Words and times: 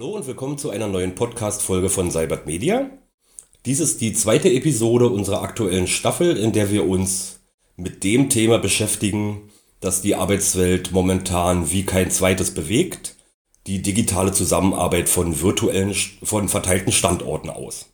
Hallo 0.00 0.16
und 0.16 0.26
willkommen 0.26 0.56
zu 0.56 0.70
einer 0.70 0.88
neuen 0.88 1.14
Podcast-Folge 1.14 1.90
von 1.90 2.10
Cybert 2.10 2.46
Media. 2.46 2.88
Dies 3.66 3.80
ist 3.80 4.00
die 4.00 4.14
zweite 4.14 4.50
Episode 4.50 5.10
unserer 5.10 5.42
aktuellen 5.42 5.86
Staffel, 5.86 6.38
in 6.38 6.52
der 6.52 6.70
wir 6.70 6.88
uns 6.88 7.40
mit 7.76 8.02
dem 8.02 8.30
Thema 8.30 8.58
beschäftigen, 8.58 9.50
das 9.80 10.00
die 10.00 10.14
Arbeitswelt 10.14 10.92
momentan 10.92 11.70
wie 11.70 11.82
kein 11.82 12.10
zweites 12.10 12.54
bewegt, 12.54 13.16
die 13.66 13.82
digitale 13.82 14.32
Zusammenarbeit 14.32 15.10
von 15.10 15.42
virtuellen, 15.42 15.94
von 16.22 16.48
verteilten 16.48 16.92
Standorten 16.92 17.50
aus. 17.50 17.92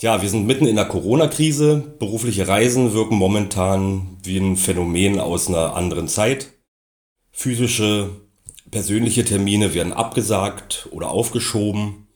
Ja, 0.00 0.20
wir 0.20 0.28
sind 0.28 0.48
mitten 0.48 0.66
in 0.66 0.74
der 0.74 0.86
Corona-Krise. 0.86 1.94
Berufliche 2.00 2.48
Reisen 2.48 2.92
wirken 2.92 3.14
momentan 3.14 4.16
wie 4.24 4.38
ein 4.38 4.56
Phänomen 4.56 5.20
aus 5.20 5.46
einer 5.46 5.76
anderen 5.76 6.08
Zeit. 6.08 6.54
Physische 7.30 8.23
Persönliche 8.74 9.24
Termine 9.24 9.72
werden 9.72 9.92
abgesagt 9.92 10.88
oder 10.90 11.12
aufgeschoben. 11.12 12.08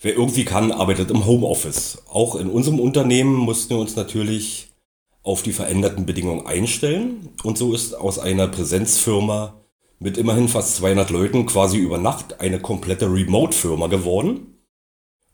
Wer 0.00 0.14
irgendwie 0.14 0.46
kann, 0.46 0.72
arbeitet 0.72 1.10
im 1.10 1.26
Homeoffice. 1.26 2.02
Auch 2.10 2.34
in 2.34 2.48
unserem 2.48 2.80
Unternehmen 2.80 3.34
mussten 3.34 3.74
wir 3.74 3.78
uns 3.78 3.94
natürlich 3.94 4.70
auf 5.22 5.42
die 5.42 5.52
veränderten 5.52 6.06
Bedingungen 6.06 6.46
einstellen. 6.46 7.28
Und 7.42 7.58
so 7.58 7.74
ist 7.74 7.92
aus 7.92 8.18
einer 8.18 8.48
Präsenzfirma 8.48 9.60
mit 9.98 10.16
immerhin 10.16 10.48
fast 10.48 10.76
200 10.76 11.10
Leuten 11.10 11.44
quasi 11.44 11.76
über 11.76 11.98
Nacht 11.98 12.40
eine 12.40 12.58
komplette 12.58 13.04
Remote-Firma 13.12 13.88
geworden. 13.88 14.54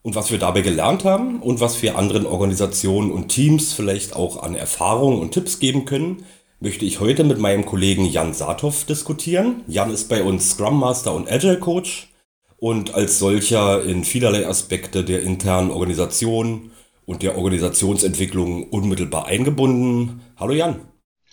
Und 0.02 0.16
was 0.16 0.32
wir 0.32 0.38
dabei 0.38 0.62
gelernt 0.62 1.04
haben 1.04 1.40
und 1.40 1.60
was 1.60 1.82
wir 1.82 1.96
anderen 1.96 2.26
Organisationen 2.26 3.12
und 3.12 3.28
Teams 3.28 3.72
vielleicht 3.72 4.16
auch 4.16 4.42
an 4.42 4.56
Erfahrungen 4.56 5.20
und 5.20 5.30
Tipps 5.30 5.60
geben 5.60 5.84
können, 5.84 6.24
möchte 6.64 6.86
ich 6.86 6.98
heute 6.98 7.24
mit 7.24 7.36
meinem 7.36 7.66
Kollegen 7.66 8.06
Jan 8.06 8.32
Saathoff 8.32 8.86
diskutieren. 8.86 9.64
Jan 9.66 9.90
ist 9.90 10.08
bei 10.08 10.22
uns 10.22 10.52
Scrum 10.52 10.80
Master 10.80 11.12
und 11.12 11.30
Agile 11.30 11.58
Coach 11.58 12.08
und 12.56 12.94
als 12.94 13.18
solcher 13.18 13.84
in 13.84 14.02
vielerlei 14.02 14.46
Aspekte 14.46 15.04
der 15.04 15.22
internen 15.22 15.70
Organisation 15.70 16.70
und 17.04 17.22
der 17.22 17.36
Organisationsentwicklung 17.36 18.70
unmittelbar 18.70 19.26
eingebunden. 19.26 20.22
Hallo 20.38 20.54
Jan. 20.54 20.80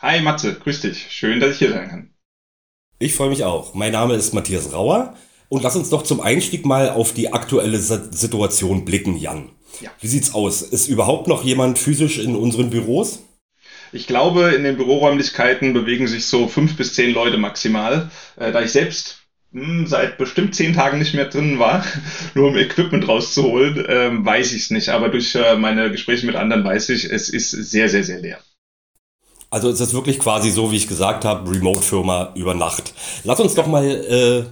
Hi 0.01 0.21
Matze, 0.21 0.59
grüß 0.59 0.81
dich. 0.81 1.07
Schön, 1.09 1.39
dass 1.39 1.53
ich 1.53 1.59
hier 1.59 1.71
sein 1.71 1.88
kann. 1.88 2.13
Ich 2.99 3.13
freue 3.13 3.29
mich 3.29 3.45
auch. 3.45 3.73
Mein 3.73 3.93
Name 3.93 4.16
ist 4.16 4.33
Matthias 4.33 4.73
Rauer 4.73 5.16
und 5.47 5.63
lass 5.63 5.77
uns 5.77 5.89
doch 5.89 6.03
zum 6.03 6.19
Einstieg 6.19 6.66
mal 6.66 6.89
auf 6.89 7.13
die 7.13 7.31
aktuelle 7.31 7.79
Situation 7.79 8.83
blicken, 8.83 9.16
Jan. 9.16 9.47
Ja. 9.79 9.91
Wie 10.01 10.07
sieht's 10.07 10.33
aus? 10.33 10.61
Ist 10.61 10.89
überhaupt 10.89 11.29
noch 11.29 11.45
jemand 11.45 11.79
physisch 11.79 12.19
in 12.19 12.35
unseren 12.35 12.69
Büros? 12.69 13.19
Ich 13.94 14.08
glaube, 14.08 14.52
in 14.52 14.64
den 14.64 14.78
Büroräumlichkeiten 14.78 15.73
bewegen 15.73 16.08
sich 16.08 16.25
so 16.25 16.47
fünf 16.47 16.78
bis 16.78 16.94
zehn 16.94 17.14
Leute 17.14 17.38
maximal. 17.38 18.09
Äh, 18.38 18.52
da 18.52 18.61
ich 18.61 18.72
selbst 18.72 19.20
mh, 19.52 19.66
hm, 19.66 19.88
seit 19.88 20.17
bestimmt 20.17 20.56
zehn 20.56 20.73
Tagen 20.73 21.00
nicht 21.00 21.14
mehr 21.14 21.25
drin 21.25 21.59
war, 21.59 21.86
nur 22.34 22.50
um 22.50 22.58
Equipment 22.58 23.08
rauszuholen, 23.08 23.86
ähm, 23.88 24.25
weiß 24.25 24.53
ich 24.53 24.64
es 24.64 24.72
nicht. 24.72 24.89
Aber 24.89 25.09
durch 25.09 25.36
äh, 25.36 25.56
meine 25.58 25.92
Gespräche 25.92 26.25
mit 26.25 26.36
anderen 26.36 26.64
weiß 26.64 26.89
ich, 26.89 27.12
es 27.12 27.30
ist 27.30 27.52
sehr, 27.52 27.89
sehr, 27.89 28.03
sehr 28.03 28.19
leer. 28.19 28.39
Also 29.50 29.69
ist 29.69 29.94
wirklich 29.94 30.17
quasi 30.17 30.50
so, 30.50 30.72
wie 30.72 30.78
ich 30.78 30.88
gesagt 30.88 31.25
habe, 31.25 31.52
Remote-Firma 31.52 32.34
über 32.36 32.53
Nacht. 32.53 32.94
Lass 33.25 33.42
uns 33.42 33.53
doch 33.53 33.67
mal 33.67 33.86
äh, 33.86 34.45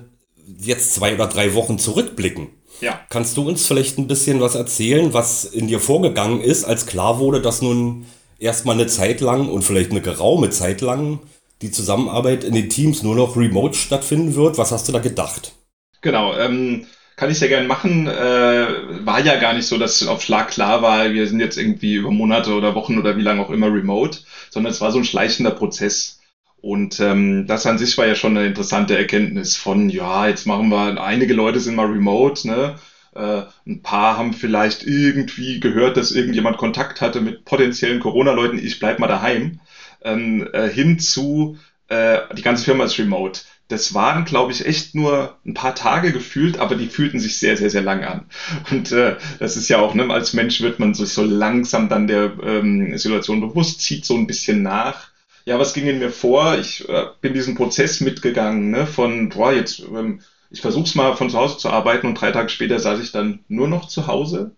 jetzt 0.60 0.94
zwei 0.94 1.14
oder 1.14 1.28
drei 1.28 1.54
Wochen 1.54 1.80
zurückblicken. 1.80 2.50
Ja. 2.82 3.00
Kannst 3.10 3.38
du 3.38 3.48
uns 3.48 3.66
vielleicht 3.66 3.98
ein 3.98 4.08
bisschen 4.08 4.42
was 4.42 4.56
erzählen, 4.56 5.14
was 5.14 5.46
in 5.46 5.68
dir 5.68 5.80
vorgegangen 5.80 6.42
ist, 6.42 6.66
als 6.66 6.86
klar 6.86 7.20
wurde, 7.20 7.42
dass 7.42 7.62
nun 7.62 8.06
erstmal 8.40 8.76
eine 8.76 8.88
Zeit 8.88 9.22
lang 9.22 9.50
und 9.50 9.64
vielleicht 9.64 9.92
eine 9.92 10.02
geraume 10.02 10.50
Zeit 10.50 10.82
lang 10.82 11.20
die 11.62 11.72
Zusammenarbeit 11.72 12.44
in 12.44 12.54
den 12.54 12.70
Teams 12.70 13.04
nur 13.04 13.16
noch 13.16 13.36
remote 13.36 13.78
stattfinden 13.78 14.36
wird. 14.36 14.58
Was 14.58 14.72
hast 14.72 14.88
du 14.88 14.92
da 14.92 15.00
gedacht? 15.00 15.54
Genau, 16.02 16.34
ähm, 16.38 16.86
kann 17.18 17.30
ich 17.30 17.40
sehr 17.40 17.50
gern 17.50 17.68
machen. 17.68 18.08
Äh, 18.08 19.06
war 19.06 19.20
ja 19.20 19.38
gar 19.40 19.54
nicht 19.54 19.68
so, 19.68 19.78
dass 19.78 20.08
auf 20.08 20.22
Schlag 20.22 20.52
klar 20.52 20.82
war, 20.82 21.12
wir 21.12 21.28
sind 21.28 21.42
jetzt 21.42 21.58
irgendwie 21.58 21.96
über 21.96 22.12
Monate 22.12 22.54
oder 22.54 22.76
Wochen 22.76 22.98
oder 22.98 23.18
wie 23.18 23.22
lange 23.22 23.42
auch 23.42 23.50
immer 23.50 23.68
remote, 23.68 24.20
sondern 24.50 24.72
es 24.72 24.80
war 24.80 24.92
so 24.92 25.00
ein 25.00 25.06
schleichender 25.06 25.52
Prozess. 25.52 26.20
Und 26.62 27.00
ähm, 27.00 27.46
das 27.48 27.66
an 27.66 27.78
sich 27.78 27.98
war 27.98 28.06
ja 28.08 28.16
schon 28.16 28.38
eine 28.38 28.48
interessante 28.48 28.98
Erkenntnis 28.98 29.56
von, 29.56 29.90
ja, 29.90 30.28
jetzt 30.28 30.46
machen 30.46 30.70
wir, 30.70 31.02
einige 31.02 31.34
Leute 31.34 31.60
sind 31.60 31.76
mal 31.76 31.88
remote, 31.88 32.48
ne? 32.48 32.76
Äh, 33.20 33.44
ein 33.68 33.82
paar 33.82 34.18
haben 34.18 34.32
vielleicht 34.32 34.84
irgendwie 34.84 35.60
gehört, 35.60 35.98
dass 35.98 36.12
irgendjemand 36.12 36.58
Kontakt 36.58 37.02
hatte 37.02 37.20
mit 37.20 37.44
potenziellen 37.44 38.00
Corona-Leuten, 38.00 38.58
ich 38.58 38.80
bleib 38.80 39.00
mal 39.00 39.08
daheim, 39.08 39.60
ähm, 40.04 40.48
äh, 40.54 40.70
hin 40.70 41.00
zu, 41.00 41.58
äh, 41.90 42.20
die 42.36 42.42
ganze 42.42 42.64
Firma 42.64 42.86
ist 42.86 42.98
remote. 42.98 43.42
Das 43.68 43.94
waren, 43.94 44.24
glaube 44.24 44.54
ich, 44.54 44.66
echt 44.66 44.96
nur 44.96 45.38
ein 45.46 45.54
paar 45.54 45.76
Tage 45.76 46.14
gefühlt, 46.14 46.60
aber 46.60 46.76
die 46.76 46.88
fühlten 46.88 47.20
sich 47.20 47.38
sehr, 47.38 47.58
sehr, 47.58 47.70
sehr 47.70 47.82
lang 47.82 48.04
an. 48.04 48.26
Und 48.72 48.92
äh, 48.94 49.18
das 49.38 49.58
ist 49.58 49.68
ja 49.68 49.80
auch, 49.80 49.94
ne, 49.94 50.12
als 50.12 50.34
Mensch 50.34 50.62
wird 50.62 50.80
man 50.80 50.94
sich 50.94 51.10
so 51.10 51.24
langsam 51.24 51.90
dann 51.90 52.08
der 52.08 52.32
ähm, 52.42 52.98
Situation 52.98 53.42
bewusst, 53.42 53.82
zieht 53.82 54.06
so 54.06 54.16
ein 54.16 54.28
bisschen 54.28 54.64
nach. 54.64 55.10
Ja, 55.46 55.60
was 55.60 55.74
ging 55.74 55.88
in 55.88 56.00
mir 56.00 56.10
vor? 56.10 56.58
Ich 56.58 56.88
äh, 56.88 57.08
bin 57.22 57.34
diesen 57.34 57.56
Prozess 57.56 58.00
mitgegangen, 58.00 58.72
ne, 58.72 58.88
von, 58.88 59.30
boah, 59.30 59.52
jetzt 59.52 59.82
ähm, 59.82 60.22
ich 60.50 60.62
versuche 60.62 60.86
es 60.86 60.96
mal 60.96 61.16
von 61.16 61.30
zu 61.30 61.38
Hause 61.38 61.58
zu 61.58 61.70
arbeiten 61.70 62.08
und 62.08 62.20
drei 62.20 62.32
Tage 62.32 62.50
später 62.50 62.80
saß 62.80 63.00
ich 63.00 63.12
dann 63.12 63.44
nur 63.48 63.68
noch 63.68 63.88
zu 63.88 64.08
Hause. 64.08 64.56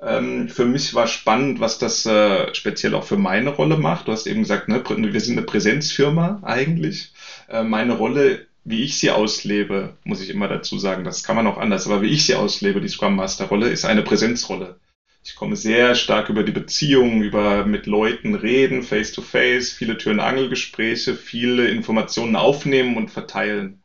Ähm, 0.00 0.48
für 0.48 0.64
mich 0.64 0.94
war 0.94 1.06
spannend, 1.06 1.60
was 1.60 1.78
das 1.78 2.04
äh, 2.06 2.52
speziell 2.54 2.94
auch 2.94 3.04
für 3.04 3.16
meine 3.16 3.50
Rolle 3.50 3.76
macht. 3.76 4.08
Du 4.08 4.12
hast 4.12 4.26
eben 4.26 4.40
gesagt, 4.40 4.68
ne, 4.68 4.82
wir 4.84 5.20
sind 5.20 5.38
eine 5.38 5.46
Präsenzfirma 5.46 6.40
eigentlich. 6.42 7.12
Äh, 7.48 7.62
meine 7.62 7.94
Rolle, 7.94 8.46
wie 8.64 8.84
ich 8.84 8.96
sie 8.98 9.10
auslebe, 9.10 9.94
muss 10.04 10.20
ich 10.20 10.30
immer 10.30 10.48
dazu 10.48 10.78
sagen, 10.78 11.04
das 11.04 11.22
kann 11.22 11.36
man 11.36 11.46
auch 11.46 11.58
anders, 11.58 11.86
aber 11.86 12.02
wie 12.02 12.10
ich 12.10 12.24
sie 12.24 12.34
auslebe, 12.34 12.80
die 12.80 12.88
Scrum 12.88 13.14
Master 13.16 13.46
Rolle, 13.46 13.68
ist 13.68 13.84
eine 13.84 14.02
Präsenzrolle. 14.02 14.76
Ich 15.22 15.34
komme 15.34 15.56
sehr 15.56 15.94
stark 15.94 16.28
über 16.28 16.42
die 16.42 16.52
Beziehungen, 16.52 17.22
über 17.22 17.64
mit 17.64 17.86
Leuten 17.86 18.34
reden, 18.34 18.82
face 18.82 19.12
to 19.12 19.22
face, 19.22 19.72
viele 19.72 19.96
Türen-Angel-Gespräche, 19.96 21.14
viele 21.14 21.68
Informationen 21.68 22.36
aufnehmen 22.36 22.96
und 22.98 23.10
verteilen 23.10 23.83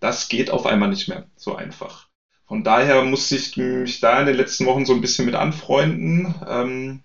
das 0.00 0.28
geht 0.28 0.50
auf 0.50 0.66
einmal 0.66 0.90
nicht 0.90 1.08
mehr 1.08 1.26
so 1.36 1.54
einfach. 1.56 2.08
Von 2.46 2.64
daher 2.64 3.02
musste 3.02 3.36
ich 3.36 3.56
mich 3.56 4.00
da 4.00 4.20
in 4.20 4.26
den 4.26 4.36
letzten 4.36 4.66
Wochen 4.66 4.86
so 4.86 4.94
ein 4.94 5.00
bisschen 5.00 5.26
mit 5.26 5.34
anfreunden 5.34 6.34
ähm, 6.46 7.00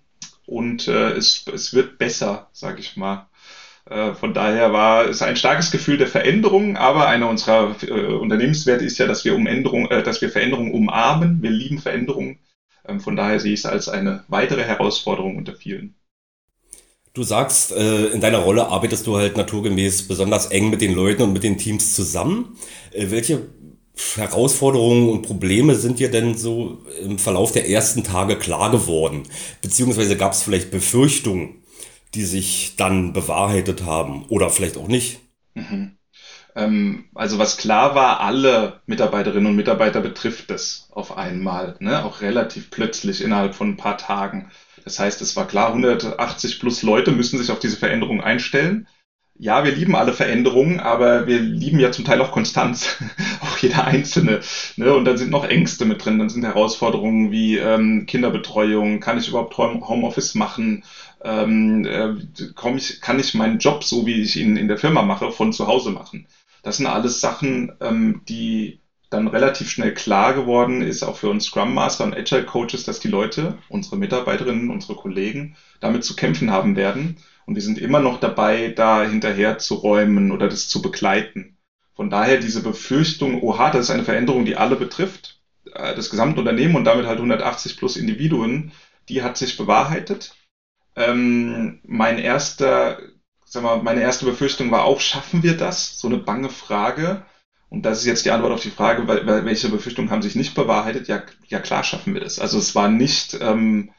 und 0.46 0.88
äh, 0.88 1.12
es, 1.12 1.44
es 1.52 1.74
wird 1.74 1.98
besser, 1.98 2.48
sage 2.52 2.80
ich 2.80 2.96
mal. 2.96 3.28
Äh, 3.90 4.14
von 4.14 4.32
daher 4.32 4.72
war 4.72 5.06
es 5.06 5.20
ein 5.22 5.36
starkes 5.36 5.70
Gefühl 5.70 5.98
der 5.98 6.06
Veränderung, 6.06 6.76
aber 6.76 7.08
einer 7.08 7.28
unserer 7.28 7.76
äh, 7.82 8.14
Unternehmenswerte 8.14 8.84
ist 8.84 8.98
ja, 8.98 9.06
dass 9.06 9.24
wir 9.24 9.34
um 9.34 9.46
Änderung, 9.46 9.90
äh, 9.90 10.02
dass 10.02 10.22
wir 10.22 10.30
Veränderungen 10.30 10.72
umarmen. 10.72 11.42
Wir 11.42 11.50
lieben 11.50 11.78
Veränderungen. 11.78 12.38
Ähm, 12.86 13.00
von 13.00 13.16
daher 13.16 13.40
sehe 13.40 13.52
ich 13.52 13.60
es 13.60 13.66
als 13.66 13.88
eine 13.88 14.24
weitere 14.28 14.64
Herausforderung 14.64 15.36
unter 15.36 15.54
vielen. 15.54 15.94
Du 17.14 17.22
sagst, 17.22 17.70
äh, 17.70 18.06
in 18.06 18.20
deiner 18.20 18.38
Rolle 18.38 18.66
arbeitest 18.66 19.06
du 19.06 19.16
halt 19.16 19.36
naturgemäß 19.36 20.08
besonders 20.08 20.46
eng 20.46 20.68
mit 20.68 20.80
den 20.80 20.92
Leuten 20.92 21.22
und 21.22 21.32
mit 21.32 21.44
den 21.44 21.58
Teams 21.58 21.94
zusammen. 21.94 22.58
Äh, 22.90 23.12
welche 23.12 23.46
Herausforderungen 24.16 25.08
und 25.08 25.22
Probleme 25.22 25.76
sind 25.76 26.00
dir 26.00 26.10
denn 26.10 26.36
so 26.36 26.84
im 27.00 27.20
Verlauf 27.20 27.52
der 27.52 27.70
ersten 27.70 28.02
Tage 28.02 28.36
klar 28.36 28.72
geworden? 28.72 29.22
Beziehungsweise 29.62 30.16
gab 30.16 30.32
es 30.32 30.42
vielleicht 30.42 30.72
Befürchtungen, 30.72 31.62
die 32.14 32.24
sich 32.24 32.74
dann 32.76 33.12
bewahrheitet 33.12 33.84
haben 33.84 34.24
oder 34.28 34.50
vielleicht 34.50 34.76
auch 34.76 34.88
nicht? 34.88 35.20
Mhm. 35.54 35.96
Ähm, 36.56 37.04
also 37.14 37.38
was 37.38 37.56
klar 37.56 37.94
war, 37.94 38.20
alle 38.20 38.80
Mitarbeiterinnen 38.86 39.46
und 39.46 39.56
Mitarbeiter 39.56 40.00
betrifft 40.00 40.50
es 40.50 40.88
auf 40.90 41.16
einmal, 41.16 41.76
ne? 41.78 42.04
auch 42.04 42.20
relativ 42.22 42.70
plötzlich 42.70 43.22
innerhalb 43.22 43.54
von 43.54 43.70
ein 43.70 43.76
paar 43.76 43.98
Tagen. 43.98 44.50
Das 44.84 44.98
heißt, 44.98 45.22
es 45.22 45.34
war 45.36 45.46
klar, 45.46 45.68
180 45.68 46.60
plus 46.60 46.82
Leute 46.82 47.10
müssen 47.12 47.38
sich 47.38 47.50
auf 47.50 47.58
diese 47.58 47.76
Veränderung 47.76 48.20
einstellen. 48.20 48.86
Ja, 49.36 49.64
wir 49.64 49.72
lieben 49.72 49.96
alle 49.96 50.12
Veränderungen, 50.12 50.78
aber 50.78 51.26
wir 51.26 51.40
lieben 51.40 51.80
ja 51.80 51.90
zum 51.90 52.04
Teil 52.04 52.20
auch 52.20 52.30
Konstanz, 52.30 52.96
auch 53.40 53.56
jeder 53.58 53.84
Einzelne. 53.84 54.40
Ne? 54.76 54.94
Und 54.94 55.04
dann 55.06 55.16
sind 55.16 55.30
noch 55.30 55.44
Ängste 55.44 55.84
mit 55.86 56.04
drin, 56.04 56.20
dann 56.20 56.28
sind 56.28 56.44
Herausforderungen 56.44 57.32
wie 57.32 57.56
ähm, 57.56 58.06
Kinderbetreuung, 58.06 59.00
kann 59.00 59.18
ich 59.18 59.26
überhaupt 59.26 59.58
Homeoffice 59.58 60.36
machen, 60.36 60.84
ähm, 61.24 61.84
äh, 61.84 62.10
ich, 62.76 63.00
kann 63.00 63.18
ich 63.18 63.34
meinen 63.34 63.58
Job, 63.58 63.82
so 63.82 64.06
wie 64.06 64.20
ich 64.20 64.36
ihn 64.36 64.56
in 64.56 64.68
der 64.68 64.78
Firma 64.78 65.02
mache, 65.02 65.32
von 65.32 65.52
zu 65.52 65.66
Hause 65.66 65.90
machen. 65.90 66.28
Das 66.62 66.76
sind 66.76 66.86
alles 66.86 67.20
Sachen, 67.20 67.72
ähm, 67.80 68.22
die 68.28 68.78
dann 69.14 69.28
relativ 69.28 69.70
schnell 69.70 69.94
klar 69.94 70.34
geworden 70.34 70.82
ist, 70.82 71.02
auch 71.02 71.16
für 71.16 71.30
uns 71.30 71.44
Scrum 71.44 71.72
Master 71.72 72.04
und 72.04 72.16
Agile 72.16 72.44
Coaches, 72.44 72.84
dass 72.84 72.98
die 72.98 73.08
Leute, 73.08 73.56
unsere 73.68 73.96
Mitarbeiterinnen, 73.96 74.70
unsere 74.70 74.96
Kollegen, 74.96 75.54
damit 75.80 76.04
zu 76.04 76.16
kämpfen 76.16 76.50
haben 76.50 76.76
werden. 76.76 77.16
Und 77.46 77.54
wir 77.54 77.62
sind 77.62 77.78
immer 77.78 78.00
noch 78.00 78.18
dabei, 78.18 78.68
da 78.68 79.04
hinterher 79.04 79.58
zu 79.58 79.74
räumen 79.74 80.32
oder 80.32 80.48
das 80.48 80.68
zu 80.68 80.82
begleiten. 80.82 81.56
Von 81.94 82.10
daher 82.10 82.38
diese 82.38 82.60
Befürchtung, 82.60 83.40
oha, 83.40 83.70
das 83.70 83.82
ist 83.82 83.90
eine 83.90 84.04
Veränderung, 84.04 84.44
die 84.44 84.56
alle 84.56 84.76
betrifft, 84.76 85.38
äh, 85.74 85.94
das 85.94 86.10
gesamte 86.10 86.40
Unternehmen 86.40 86.74
und 86.74 86.84
damit 86.84 87.06
halt 87.06 87.18
180 87.18 87.76
plus 87.76 87.96
Individuen, 87.96 88.72
die 89.08 89.22
hat 89.22 89.36
sich 89.36 89.56
bewahrheitet. 89.56 90.34
Ähm, 90.96 91.78
mein 91.84 92.18
erster, 92.18 92.98
sag 93.44 93.62
mal, 93.62 93.76
meine 93.76 94.00
erste 94.00 94.24
Befürchtung 94.24 94.72
war 94.72 94.84
auch, 94.84 95.00
schaffen 95.00 95.42
wir 95.44 95.56
das? 95.56 95.98
So 96.00 96.08
eine 96.08 96.18
bange 96.18 96.50
Frage 96.50 97.22
Und 97.68 97.84
das 97.84 97.98
ist 97.98 98.06
jetzt 98.06 98.24
die 98.24 98.30
Antwort 98.30 98.52
auf 98.52 98.62
die 98.62 98.70
Frage, 98.70 99.08
welche 99.08 99.68
Befürchtungen 99.68 100.10
haben 100.10 100.22
sich 100.22 100.36
nicht 100.36 100.54
bewahrheitet? 100.54 101.08
Ja, 101.08 101.22
ja 101.48 101.58
klar 101.58 101.82
schaffen 101.82 102.14
wir 102.14 102.20
das. 102.20 102.38
Also 102.38 102.58
es 102.58 102.74
war 102.74 102.88
nicht 102.88 103.36
ähm, 103.40 103.90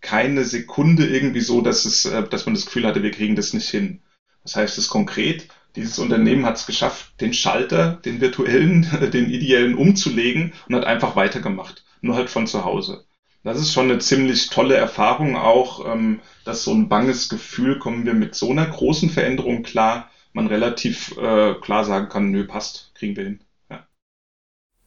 keine 0.00 0.44
Sekunde 0.44 1.06
irgendwie 1.06 1.40
so, 1.40 1.60
dass 1.60 1.84
es, 1.84 2.04
äh, 2.04 2.22
dass 2.28 2.46
man 2.46 2.54
das 2.54 2.66
Gefühl 2.66 2.86
hatte, 2.86 3.02
wir 3.02 3.10
kriegen 3.10 3.36
das 3.36 3.52
nicht 3.52 3.68
hin. 3.68 4.00
Was 4.42 4.56
heißt 4.56 4.78
das 4.78 4.88
konkret? 4.88 5.48
Dieses 5.76 5.98
Unternehmen 5.98 6.46
hat 6.46 6.56
es 6.56 6.66
geschafft, 6.66 7.20
den 7.20 7.34
Schalter, 7.34 8.00
den 8.04 8.20
virtuellen, 8.20 8.86
den 9.12 9.28
ideellen 9.28 9.74
umzulegen 9.74 10.54
und 10.68 10.74
hat 10.74 10.84
einfach 10.84 11.16
weitergemacht. 11.16 11.84
Nur 12.00 12.16
halt 12.16 12.30
von 12.30 12.46
zu 12.46 12.64
Hause. 12.64 13.04
Das 13.44 13.58
ist 13.58 13.72
schon 13.72 13.90
eine 13.90 13.98
ziemlich 13.98 14.48
tolle 14.48 14.74
Erfahrung 14.76 15.36
auch, 15.36 15.86
ähm, 15.86 16.20
dass 16.44 16.64
so 16.64 16.72
ein 16.72 16.88
banges 16.88 17.28
Gefühl, 17.28 17.78
kommen 17.78 18.06
wir 18.06 18.14
mit 18.14 18.34
so 18.34 18.50
einer 18.50 18.66
großen 18.66 19.10
Veränderung 19.10 19.62
klar, 19.62 20.10
man 20.32 20.46
relativ 20.46 21.16
äh, 21.16 21.54
klar 21.54 21.84
sagen 21.84 22.08
kann, 22.08 22.30
nö, 22.30 22.46
passt, 22.46 22.92
kriegen 22.94 23.16
wir 23.16 23.24
hin. 23.24 23.40
Ja. 23.70 23.86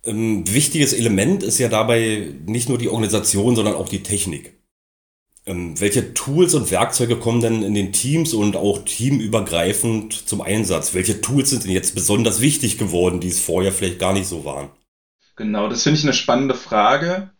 Ein 0.05 0.51
wichtiges 0.53 0.93
Element 0.93 1.43
ist 1.43 1.59
ja 1.59 1.67
dabei 1.67 2.33
nicht 2.45 2.69
nur 2.69 2.77
die 2.77 2.89
Organisation, 2.89 3.55
sondern 3.55 3.75
auch 3.75 3.89
die 3.89 4.03
Technik. 4.03 4.57
Ähm, 5.45 5.79
welche 5.79 6.13
Tools 6.13 6.53
und 6.53 6.69
Werkzeuge 6.69 7.17
kommen 7.17 7.41
denn 7.41 7.63
in 7.63 7.73
den 7.73 7.91
Teams 7.91 8.33
und 8.33 8.55
auch 8.55 8.85
teamübergreifend 8.85 10.13
zum 10.13 10.41
Einsatz? 10.41 10.93
Welche 10.93 11.19
Tools 11.21 11.49
sind 11.49 11.63
denn 11.63 11.71
jetzt 11.71 11.95
besonders 11.95 12.41
wichtig 12.41 12.77
geworden, 12.77 13.19
die 13.19 13.29
es 13.29 13.39
vorher 13.39 13.71
vielleicht 13.71 13.99
gar 13.99 14.13
nicht 14.13 14.27
so 14.27 14.45
waren? 14.45 14.69
Genau, 15.35 15.67
das 15.67 15.81
finde 15.81 15.97
ich 15.97 16.05
eine 16.05 16.13
spannende 16.13 16.53
Frage. 16.53 17.31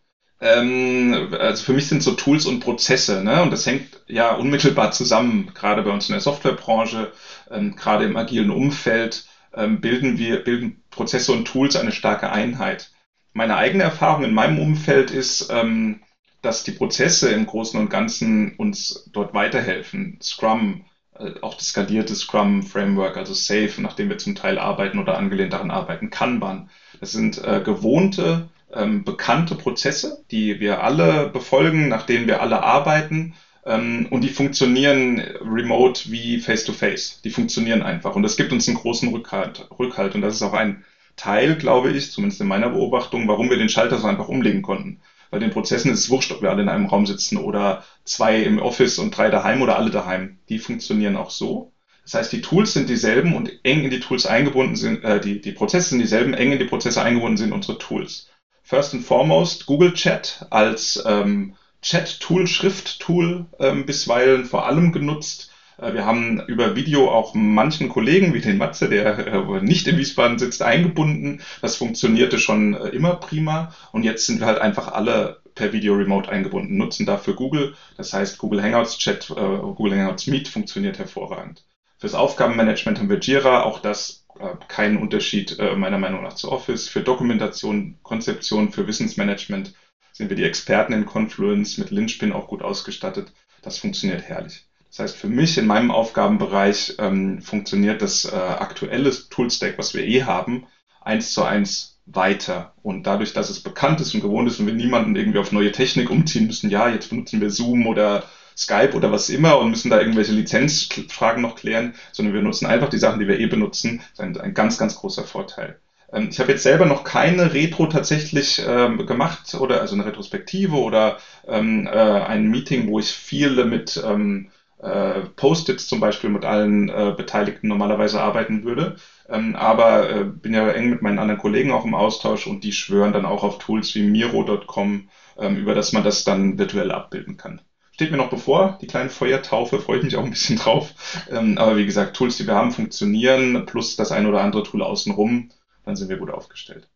Ähm, 0.42 1.34
also 1.38 1.62
für 1.62 1.72
mich 1.72 1.88
sind 1.88 2.02
so 2.02 2.12
Tools 2.14 2.46
und 2.46 2.58
Prozesse, 2.60 3.22
ne? 3.22 3.42
Und 3.42 3.52
das 3.52 3.64
hängt 3.64 4.02
ja 4.08 4.32
unmittelbar 4.34 4.90
zusammen, 4.90 5.52
gerade 5.54 5.82
bei 5.82 5.90
uns 5.90 6.08
in 6.08 6.14
der 6.14 6.20
Softwarebranche, 6.20 7.12
ähm, 7.50 7.76
gerade 7.76 8.04
im 8.04 8.16
agilen 8.16 8.50
Umfeld, 8.50 9.24
ähm, 9.54 9.80
bilden 9.80 10.18
wir, 10.18 10.42
bilden 10.42 10.82
Prozesse 10.90 11.30
und 11.32 11.44
Tools 11.46 11.76
eine 11.76 11.92
starke 11.92 12.30
Einheit. 12.30 12.90
Meine 13.34 13.56
eigene 13.56 13.84
Erfahrung 13.84 14.24
in 14.24 14.34
meinem 14.34 14.58
Umfeld 14.58 15.12
ist, 15.12 15.48
ähm, 15.50 16.02
dass 16.42 16.64
die 16.64 16.72
Prozesse 16.72 17.30
im 17.30 17.46
Großen 17.46 17.78
und 17.78 17.88
Ganzen 17.88 18.56
uns 18.56 19.08
dort 19.12 19.34
weiterhelfen. 19.34 20.18
Scrum, 20.20 20.84
äh, 21.18 21.30
auch 21.40 21.54
das 21.54 21.68
skalierte 21.68 22.16
Scrum 22.16 22.64
Framework, 22.64 23.16
also 23.16 23.32
Safe, 23.32 23.80
nachdem 23.80 24.08
wir 24.08 24.18
zum 24.18 24.34
Teil 24.34 24.58
arbeiten 24.58 24.98
oder 24.98 25.16
angelehnt 25.18 25.52
daran 25.52 25.70
arbeiten, 25.70 26.10
Kanban. 26.10 26.68
Das 26.98 27.12
sind 27.12 27.38
äh, 27.44 27.60
gewohnte, 27.64 28.48
ähm, 28.72 29.04
bekannte 29.04 29.54
Prozesse, 29.54 30.24
die 30.30 30.60
wir 30.60 30.82
alle 30.82 31.26
befolgen, 31.26 31.88
nach 31.88 32.04
denen 32.04 32.26
wir 32.26 32.40
alle 32.40 32.62
arbeiten. 32.62 33.34
Ähm, 33.64 34.06
und 34.10 34.22
die 34.22 34.30
funktionieren 34.30 35.20
remote 35.40 36.10
wie 36.10 36.38
face-to-face. 36.38 37.18
-face. 37.18 37.22
Die 37.22 37.30
funktionieren 37.30 37.82
einfach. 37.82 38.16
Und 38.16 38.22
das 38.22 38.36
gibt 38.36 38.52
uns 38.52 38.66
einen 38.68 38.76
großen 38.76 39.08
Rückhalt. 39.08 39.66
Rückhalt. 39.78 40.14
Und 40.14 40.22
das 40.22 40.34
ist 40.34 40.42
auch 40.42 40.52
ein 40.54 40.84
Teil, 41.16 41.56
glaube 41.56 41.90
ich, 41.90 42.10
zumindest 42.10 42.40
in 42.40 42.48
meiner 42.48 42.70
Beobachtung, 42.70 43.28
warum 43.28 43.50
wir 43.50 43.56
den 43.56 43.68
Schalter 43.68 43.98
so 43.98 44.06
einfach 44.06 44.28
umlegen 44.28 44.62
konnten. 44.62 44.98
Bei 45.30 45.38
den 45.38 45.50
Prozessen 45.50 45.90
ist 45.90 46.00
es 46.00 46.10
wurscht, 46.10 46.30
ob 46.32 46.42
wir 46.42 46.50
alle 46.50 46.62
in 46.62 46.68
einem 46.68 46.86
Raum 46.86 47.06
sitzen 47.06 47.38
oder 47.38 47.82
zwei 48.04 48.40
im 48.42 48.58
Office 48.58 48.98
und 48.98 49.16
drei 49.16 49.30
daheim 49.30 49.62
oder 49.62 49.76
alle 49.76 49.90
daheim. 49.90 50.38
Die 50.48 50.58
funktionieren 50.58 51.16
auch 51.16 51.30
so. 51.30 51.72
Das 52.04 52.14
heißt, 52.14 52.32
die 52.32 52.40
Tools 52.40 52.72
sind 52.72 52.88
dieselben 52.88 53.34
und 53.34 53.52
eng 53.62 53.84
in 53.84 53.90
die 53.90 54.00
Tools 54.00 54.26
eingebunden 54.26 54.76
sind, 54.76 55.04
äh, 55.04 55.20
die, 55.20 55.40
die 55.40 55.52
Prozesse 55.52 55.90
sind 55.90 56.00
dieselben, 56.00 56.34
eng 56.34 56.52
in 56.52 56.58
die 56.58 56.64
Prozesse 56.64 57.02
eingebunden 57.02 57.36
sind 57.36 57.52
unsere 57.52 57.78
Tools. 57.78 58.28
First 58.72 58.94
and 58.94 59.04
foremost 59.04 59.66
Google 59.66 59.92
Chat 59.92 60.46
als 60.48 61.04
ähm, 61.04 61.52
Chat-Tool, 61.82 62.46
Schrift-Tool 62.46 63.44
ähm, 63.58 63.84
bisweilen 63.84 64.46
vor 64.46 64.64
allem 64.64 64.92
genutzt. 64.92 65.50
Äh, 65.76 65.92
wir 65.92 66.06
haben 66.06 66.40
über 66.46 66.74
Video 66.74 67.10
auch 67.10 67.34
manchen 67.34 67.90
Kollegen, 67.90 68.32
wie 68.32 68.40
den 68.40 68.56
Matze, 68.56 68.88
der 68.88 69.26
äh, 69.26 69.60
nicht 69.60 69.86
in 69.88 69.98
Wiesbaden 69.98 70.38
sitzt, 70.38 70.62
eingebunden. 70.62 71.42
Das 71.60 71.76
funktionierte 71.76 72.38
schon 72.38 72.72
äh, 72.72 72.88
immer 72.88 73.16
prima. 73.16 73.74
Und 73.92 74.04
jetzt 74.04 74.24
sind 74.24 74.40
wir 74.40 74.46
halt 74.46 74.62
einfach 74.62 74.88
alle 74.88 75.42
per 75.54 75.74
Video 75.74 75.92
Remote 75.92 76.30
eingebunden, 76.32 76.78
nutzen 76.78 77.04
dafür 77.04 77.34
Google. 77.34 77.74
Das 77.98 78.14
heißt, 78.14 78.38
Google 78.38 78.62
Hangouts 78.62 78.96
Chat, 78.96 79.28
Google 79.28 79.98
Hangouts 79.98 80.26
Meet 80.28 80.48
funktioniert 80.48 80.98
hervorragend. 80.98 81.62
Fürs 81.98 82.14
Aufgabenmanagement 82.14 82.98
haben 82.98 83.10
wir 83.10 83.20
Jira, 83.20 83.64
auch 83.64 83.80
das 83.80 84.21
keinen 84.68 84.96
Unterschied 84.96 85.56
meiner 85.76 85.98
Meinung 85.98 86.22
nach 86.22 86.34
zu 86.34 86.50
Office. 86.50 86.88
Für 86.88 87.02
Dokumentation, 87.02 87.98
Konzeption, 88.02 88.70
für 88.70 88.86
Wissensmanagement 88.86 89.72
sind 90.12 90.28
wir 90.28 90.36
die 90.36 90.44
Experten 90.44 90.92
in 90.92 91.04
Confluence 91.04 91.78
mit 91.78 91.90
Linspin 91.90 92.32
auch 92.32 92.46
gut 92.46 92.62
ausgestattet. 92.62 93.32
Das 93.62 93.78
funktioniert 93.78 94.22
herrlich. 94.22 94.64
Das 94.88 94.98
heißt, 94.98 95.16
für 95.16 95.28
mich 95.28 95.56
in 95.56 95.66
meinem 95.66 95.90
Aufgabenbereich 95.90 96.96
ähm, 96.98 97.40
funktioniert 97.40 98.02
das 98.02 98.26
äh, 98.26 98.36
aktuelle 98.36 99.10
Toolstack, 99.30 99.78
was 99.78 99.94
wir 99.94 100.04
eh 100.04 100.24
haben, 100.24 100.66
eins 101.00 101.32
zu 101.32 101.42
eins 101.42 101.98
weiter. 102.04 102.74
Und 102.82 103.06
dadurch, 103.06 103.32
dass 103.32 103.48
es 103.48 103.60
bekannt 103.60 104.02
ist 104.02 104.14
und 104.14 104.20
gewohnt 104.20 104.48
ist 104.48 104.60
und 104.60 104.66
wir 104.66 104.74
niemanden 104.74 105.16
irgendwie 105.16 105.38
auf 105.38 105.50
neue 105.50 105.72
Technik 105.72 106.10
umziehen 106.10 106.46
müssen, 106.46 106.68
ja, 106.68 106.88
jetzt 106.88 107.08
benutzen 107.08 107.40
wir 107.40 107.48
Zoom 107.48 107.86
oder 107.86 108.26
Skype 108.56 108.94
oder 108.94 109.12
was 109.12 109.28
immer 109.28 109.58
und 109.58 109.70
müssen 109.70 109.90
da 109.90 109.98
irgendwelche 110.00 110.32
Lizenzfragen 110.32 111.42
noch 111.42 111.54
klären, 111.54 111.94
sondern 112.12 112.34
wir 112.34 112.42
nutzen 112.42 112.66
einfach 112.66 112.88
die 112.88 112.98
Sachen, 112.98 113.20
die 113.20 113.28
wir 113.28 113.38
eh 113.38 113.46
benutzen. 113.46 113.98
Das 113.98 114.10
ist 114.12 114.20
ein, 114.20 114.36
ein 114.40 114.54
ganz, 114.54 114.78
ganz 114.78 114.96
großer 114.96 115.24
Vorteil. 115.24 115.78
Ähm, 116.12 116.28
ich 116.30 116.38
habe 116.38 116.52
jetzt 116.52 116.62
selber 116.62 116.86
noch 116.86 117.04
keine 117.04 117.52
Retro 117.54 117.86
tatsächlich 117.86 118.62
ähm, 118.66 119.06
gemacht 119.06 119.54
oder 119.54 119.80
also 119.80 119.94
eine 119.94 120.04
Retrospektive 120.04 120.76
oder 120.76 121.18
ähm, 121.46 121.86
äh, 121.86 121.90
ein 121.90 122.48
Meeting, 122.48 122.88
wo 122.88 122.98
ich 122.98 123.10
viel 123.10 123.64
mit 123.64 124.00
ähm, 124.04 124.48
äh, 124.82 125.22
Post-its 125.36 125.86
zum 125.86 126.00
Beispiel 126.00 126.30
mit 126.30 126.44
allen 126.44 126.88
äh, 126.88 127.14
Beteiligten 127.16 127.68
normalerweise 127.68 128.20
arbeiten 128.20 128.64
würde. 128.64 128.96
Ähm, 129.28 129.54
aber 129.56 130.10
äh, 130.10 130.24
bin 130.24 130.52
ja 130.54 130.68
eng 130.70 130.90
mit 130.90 131.02
meinen 131.02 131.18
anderen 131.18 131.40
Kollegen 131.40 131.72
auch 131.72 131.84
im 131.84 131.94
Austausch 131.94 132.46
und 132.46 132.64
die 132.64 132.72
schwören 132.72 133.12
dann 133.12 133.24
auch 133.24 133.44
auf 133.44 133.58
Tools 133.58 133.94
wie 133.94 134.02
Miro.com, 134.02 135.08
ähm, 135.38 135.56
über 135.56 135.74
das 135.74 135.92
man 135.92 136.02
das 136.02 136.24
dann 136.24 136.58
virtuell 136.58 136.90
abbilden 136.92 137.36
kann. 137.36 137.60
Steht 138.02 138.10
mir 138.10 138.16
noch 138.16 138.30
bevor, 138.30 138.78
die 138.82 138.88
kleine 138.88 139.10
Feuertaufe, 139.10 139.78
freue 139.78 139.98
ich 139.98 140.02
mich 140.02 140.16
auch 140.16 140.24
ein 140.24 140.30
bisschen 140.30 140.56
drauf. 140.56 140.92
Ähm, 141.30 141.56
aber 141.56 141.76
wie 141.76 141.86
gesagt, 141.86 142.16
Tools, 142.16 142.36
die 142.36 142.48
wir 142.48 142.56
haben, 142.56 142.72
funktionieren, 142.72 143.64
plus 143.64 143.94
das 143.94 144.10
ein 144.10 144.26
oder 144.26 144.40
andere 144.40 144.64
Tool 144.64 144.82
außenrum, 144.82 145.50
dann 145.84 145.94
sind 145.94 146.08
wir 146.08 146.16
gut 146.16 146.32
aufgestellt. 146.32 146.88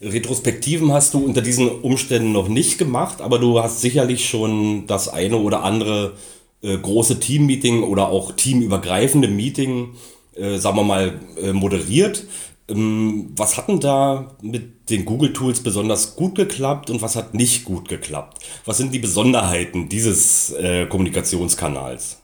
Retrospektiven 0.00 0.94
hast 0.94 1.12
du 1.12 1.22
unter 1.22 1.42
diesen 1.42 1.68
Umständen 1.68 2.32
noch 2.32 2.48
nicht 2.48 2.78
gemacht, 2.78 3.20
aber 3.20 3.38
du 3.38 3.62
hast 3.62 3.82
sicherlich 3.82 4.30
schon 4.30 4.86
das 4.86 5.10
eine 5.10 5.36
oder 5.36 5.62
andere 5.62 6.14
äh, 6.62 6.78
große 6.78 7.20
Teammeeting 7.20 7.82
oder 7.82 8.08
auch 8.08 8.32
teamübergreifende 8.32 9.28
Meeting, 9.28 9.90
äh, 10.36 10.56
sagen 10.56 10.78
wir 10.78 10.84
mal, 10.84 11.20
äh, 11.36 11.52
moderiert. 11.52 12.24
Ähm, 12.70 13.32
was 13.36 13.56
hat 13.56 13.68
denn 13.68 13.80
da 13.80 14.36
mit 14.42 14.90
den 14.90 15.04
Google 15.04 15.32
Tools 15.32 15.62
besonders 15.62 16.16
gut 16.16 16.34
geklappt 16.34 16.90
und 16.90 17.02
was 17.02 17.16
hat 17.16 17.34
nicht 17.34 17.64
gut 17.64 17.88
geklappt? 17.88 18.38
Was 18.64 18.78
sind 18.78 18.94
die 18.94 18.98
Besonderheiten 18.98 19.88
dieses 19.88 20.52
äh, 20.52 20.86
Kommunikationskanals? 20.86 22.20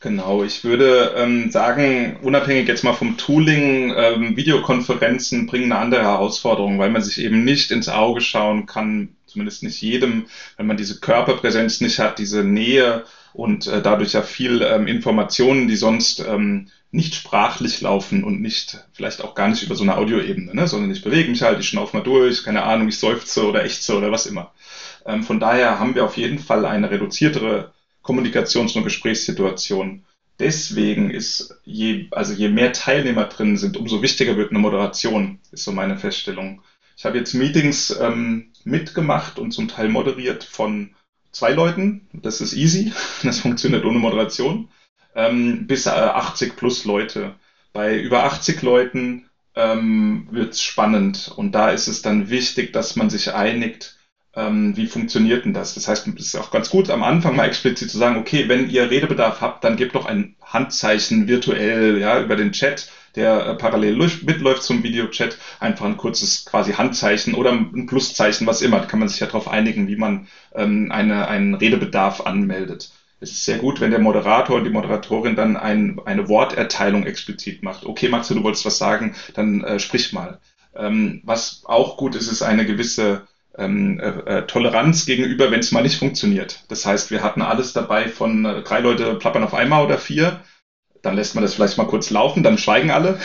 Genau, 0.00 0.44
ich 0.44 0.62
würde 0.62 1.12
ähm, 1.16 1.50
sagen, 1.50 2.18
unabhängig 2.22 2.68
jetzt 2.68 2.84
mal 2.84 2.92
vom 2.92 3.16
Tooling, 3.16 3.92
ähm, 3.96 4.36
Videokonferenzen 4.36 5.46
bringen 5.46 5.72
eine 5.72 5.80
andere 5.80 6.02
Herausforderung, 6.02 6.78
weil 6.78 6.90
man 6.90 7.02
sich 7.02 7.20
eben 7.20 7.42
nicht 7.42 7.72
ins 7.72 7.88
Auge 7.88 8.20
schauen 8.20 8.66
kann, 8.66 9.16
zumindest 9.26 9.64
nicht 9.64 9.82
jedem, 9.82 10.26
wenn 10.56 10.68
man 10.68 10.76
diese 10.76 11.00
Körperpräsenz 11.00 11.80
nicht 11.80 11.98
hat, 11.98 12.20
diese 12.20 12.44
Nähe 12.44 13.04
und 13.32 13.66
äh, 13.66 13.82
dadurch 13.82 14.12
ja 14.12 14.22
viel 14.22 14.62
ähm, 14.62 14.86
Informationen, 14.86 15.66
die 15.66 15.76
sonst 15.76 16.20
ähm, 16.20 16.68
nicht 16.90 17.14
sprachlich 17.14 17.80
laufen 17.80 18.24
und 18.24 18.40
nicht, 18.40 18.84
vielleicht 18.92 19.22
auch 19.22 19.34
gar 19.34 19.48
nicht 19.48 19.62
über 19.62 19.74
so 19.74 19.82
eine 19.82 19.96
Audioebene, 19.96 20.54
ne? 20.54 20.66
sondern 20.66 20.90
ich 20.90 21.02
bewege 21.02 21.30
mich 21.30 21.42
halt, 21.42 21.60
ich 21.60 21.68
schnaufe 21.68 21.96
mal 21.96 22.02
durch, 22.02 22.42
keine 22.42 22.62
Ahnung, 22.62 22.88
ich 22.88 22.98
seufze 22.98 23.46
oder 23.46 23.64
ächze 23.64 23.96
oder 23.96 24.10
was 24.10 24.26
immer. 24.26 24.52
Ähm, 25.04 25.22
von 25.22 25.38
daher 25.38 25.78
haben 25.78 25.94
wir 25.94 26.04
auf 26.04 26.16
jeden 26.16 26.38
Fall 26.38 26.64
eine 26.64 26.90
reduziertere 26.90 27.72
Kommunikations- 28.02 28.74
und 28.76 28.84
Gesprächssituation. 28.84 30.02
Deswegen 30.38 31.10
ist 31.10 31.54
je, 31.64 32.06
also 32.12 32.32
je 32.32 32.48
mehr 32.48 32.72
Teilnehmer 32.72 33.24
drin 33.24 33.56
sind, 33.56 33.76
umso 33.76 34.02
wichtiger 34.02 34.36
wird 34.36 34.50
eine 34.50 34.60
Moderation, 34.60 35.40
ist 35.50 35.64
so 35.64 35.72
meine 35.72 35.98
Feststellung. 35.98 36.62
Ich 36.96 37.04
habe 37.04 37.18
jetzt 37.18 37.34
Meetings 37.34 37.96
ähm, 38.00 38.52
mitgemacht 38.64 39.38
und 39.38 39.52
zum 39.52 39.68
Teil 39.68 39.88
moderiert 39.88 40.42
von 40.42 40.94
zwei 41.32 41.52
Leuten. 41.52 42.08
Das 42.12 42.40
ist 42.40 42.54
easy. 42.54 42.92
Das 43.22 43.40
funktioniert 43.40 43.84
ohne 43.84 43.98
Moderation. 43.98 44.68
Ähm, 45.18 45.66
bis 45.66 45.86
äh, 45.86 45.90
80 45.90 46.56
plus 46.56 46.84
Leute. 46.84 47.34
Bei 47.72 47.98
über 47.98 48.24
80 48.24 48.62
Leuten 48.62 49.28
ähm, 49.56 50.28
wird 50.30 50.52
es 50.54 50.62
spannend. 50.62 51.32
Und 51.34 51.52
da 51.56 51.70
ist 51.70 51.88
es 51.88 52.02
dann 52.02 52.30
wichtig, 52.30 52.72
dass 52.72 52.94
man 52.94 53.10
sich 53.10 53.34
einigt, 53.34 53.96
ähm, 54.36 54.76
wie 54.76 54.86
funktioniert 54.86 55.44
denn 55.44 55.52
das? 55.52 55.74
Das 55.74 55.88
heißt, 55.88 56.06
es 56.06 56.26
ist 56.26 56.36
auch 56.36 56.52
ganz 56.52 56.70
gut 56.70 56.88
am 56.90 57.02
Anfang 57.02 57.34
mal 57.34 57.46
explizit 57.46 57.90
zu 57.90 57.98
sagen, 57.98 58.16
okay, 58.16 58.48
wenn 58.48 58.70
ihr 58.70 58.90
Redebedarf 58.90 59.40
habt, 59.40 59.64
dann 59.64 59.74
gebt 59.76 59.96
doch 59.96 60.06
ein 60.06 60.36
Handzeichen 60.40 61.26
virtuell, 61.26 61.98
ja, 61.98 62.20
über 62.20 62.36
den 62.36 62.52
Chat, 62.52 62.88
der 63.16 63.44
äh, 63.44 63.54
parallel 63.56 63.96
mitläuft 64.22 64.62
zum 64.62 64.84
Videochat, 64.84 65.36
einfach 65.58 65.86
ein 65.86 65.96
kurzes 65.96 66.44
quasi 66.44 66.74
Handzeichen 66.74 67.34
oder 67.34 67.50
ein 67.50 67.86
Pluszeichen, 67.86 68.46
was 68.46 68.62
immer. 68.62 68.78
Da 68.78 68.86
kann 68.86 69.00
man 69.00 69.08
sich 69.08 69.18
ja 69.18 69.26
darauf 69.26 69.48
einigen, 69.48 69.88
wie 69.88 69.96
man 69.96 70.28
ähm, 70.54 70.92
eine, 70.92 71.26
einen 71.26 71.54
Redebedarf 71.54 72.20
anmeldet. 72.20 72.90
Es 73.20 73.32
ist 73.32 73.44
sehr 73.44 73.58
gut, 73.58 73.80
wenn 73.80 73.90
der 73.90 74.00
Moderator 74.00 74.56
und 74.56 74.64
die 74.64 74.70
Moderatorin 74.70 75.34
dann 75.34 75.56
ein, 75.56 76.00
eine 76.04 76.28
Worterteilung 76.28 77.04
explizit 77.04 77.62
macht. 77.62 77.84
Okay, 77.84 78.08
Matze, 78.08 78.34
du 78.34 78.44
wolltest 78.44 78.64
was 78.64 78.78
sagen, 78.78 79.14
dann 79.34 79.62
äh, 79.64 79.80
sprich 79.80 80.12
mal. 80.12 80.40
Ähm, 80.76 81.20
was 81.24 81.62
auch 81.64 81.96
gut 81.96 82.14
ist, 82.14 82.30
ist 82.30 82.42
eine 82.42 82.64
gewisse 82.64 83.26
ähm, 83.56 83.98
äh, 83.98 84.38
äh 84.38 84.46
Toleranz 84.46 85.04
gegenüber, 85.04 85.50
wenn 85.50 85.60
es 85.60 85.72
mal 85.72 85.82
nicht 85.82 85.98
funktioniert. 85.98 86.64
Das 86.68 86.86
heißt, 86.86 87.10
wir 87.10 87.22
hatten 87.22 87.42
alles 87.42 87.72
dabei 87.72 88.08
von 88.08 88.44
äh, 88.44 88.62
drei 88.62 88.80
Leute 88.80 89.16
plappern 89.16 89.42
auf 89.42 89.54
einmal 89.54 89.84
oder 89.84 89.98
vier. 89.98 90.40
Dann 91.02 91.16
lässt 91.16 91.34
man 91.34 91.42
das 91.42 91.54
vielleicht 91.54 91.78
mal 91.78 91.86
kurz 91.86 92.10
laufen, 92.10 92.42
dann 92.42 92.58
schweigen 92.58 92.90
alle 92.90 93.18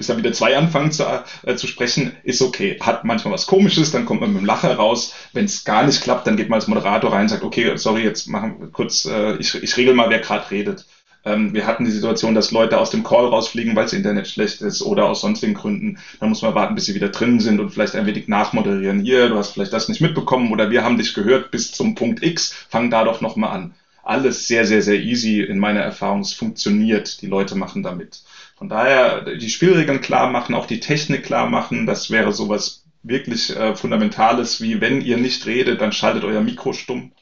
bis 0.00 0.06
dann 0.06 0.16
wieder 0.16 0.32
zwei 0.32 0.56
anfangen 0.56 0.92
zu, 0.92 1.04
äh, 1.42 1.56
zu 1.56 1.66
sprechen, 1.66 2.16
ist 2.22 2.40
okay. 2.40 2.78
Hat 2.80 3.04
manchmal 3.04 3.34
was 3.34 3.46
Komisches, 3.46 3.90
dann 3.90 4.06
kommt 4.06 4.22
man 4.22 4.32
mit 4.32 4.40
dem 4.40 4.46
Lacher 4.46 4.74
raus. 4.74 5.12
Wenn 5.34 5.44
es 5.44 5.62
gar 5.62 5.84
nicht 5.84 6.00
klappt, 6.00 6.26
dann 6.26 6.38
geht 6.38 6.48
man 6.48 6.58
als 6.58 6.68
Moderator 6.68 7.12
rein 7.12 7.24
und 7.24 7.28
sagt, 7.28 7.44
okay, 7.44 7.76
sorry, 7.76 8.02
jetzt 8.02 8.26
machen 8.26 8.56
wir 8.60 8.68
kurz, 8.68 9.04
äh, 9.04 9.36
ich, 9.36 9.62
ich 9.62 9.76
regel 9.76 9.92
mal, 9.92 10.08
wer 10.08 10.20
gerade 10.20 10.50
redet. 10.50 10.86
Ähm, 11.26 11.52
wir 11.52 11.66
hatten 11.66 11.84
die 11.84 11.90
Situation, 11.90 12.34
dass 12.34 12.50
Leute 12.50 12.78
aus 12.78 12.88
dem 12.88 13.02
Call 13.02 13.26
rausfliegen, 13.26 13.76
weil 13.76 13.84
das 13.84 13.92
Internet 13.92 14.26
schlecht 14.26 14.62
ist 14.62 14.80
oder 14.80 15.04
aus 15.04 15.20
sonstigen 15.20 15.52
Gründen. 15.52 15.98
Dann 16.18 16.30
muss 16.30 16.40
man 16.40 16.54
warten, 16.54 16.74
bis 16.74 16.86
sie 16.86 16.94
wieder 16.94 17.10
drin 17.10 17.38
sind 17.38 17.60
und 17.60 17.68
vielleicht 17.68 17.94
ein 17.94 18.06
wenig 18.06 18.26
nachmoderieren. 18.26 19.00
Hier, 19.00 19.28
du 19.28 19.36
hast 19.36 19.50
vielleicht 19.50 19.74
das 19.74 19.90
nicht 19.90 20.00
mitbekommen 20.00 20.50
oder 20.50 20.70
wir 20.70 20.82
haben 20.82 20.96
dich 20.96 21.12
gehört 21.12 21.50
bis 21.50 21.72
zum 21.72 21.94
Punkt 21.94 22.22
X, 22.22 22.54
fang 22.70 22.88
da 22.88 23.04
doch 23.04 23.20
nochmal 23.20 23.50
an. 23.50 23.74
Alles 24.02 24.48
sehr, 24.48 24.64
sehr, 24.64 24.80
sehr 24.80 24.98
easy 24.98 25.42
in 25.42 25.58
meiner 25.58 25.80
Erfahrung. 25.80 26.20
Es 26.20 26.32
funktioniert. 26.32 27.20
Die 27.20 27.26
Leute 27.26 27.54
machen 27.54 27.82
damit. 27.82 28.22
Von 28.60 28.68
daher 28.68 29.22
die 29.22 29.48
Spielregeln 29.48 30.02
klar 30.02 30.30
machen, 30.30 30.54
auch 30.54 30.66
die 30.66 30.80
Technik 30.80 31.24
klar 31.24 31.46
machen, 31.46 31.86
das 31.86 32.10
wäre 32.10 32.30
sowas 32.30 32.84
wirklich 33.02 33.56
äh, 33.56 33.74
Fundamentales, 33.74 34.60
wie 34.60 34.82
wenn 34.82 35.00
ihr 35.00 35.16
nicht 35.16 35.46
redet, 35.46 35.80
dann 35.80 35.92
schaltet 35.92 36.24
euer 36.24 36.42
Mikro 36.42 36.74
stumm, 36.74 37.12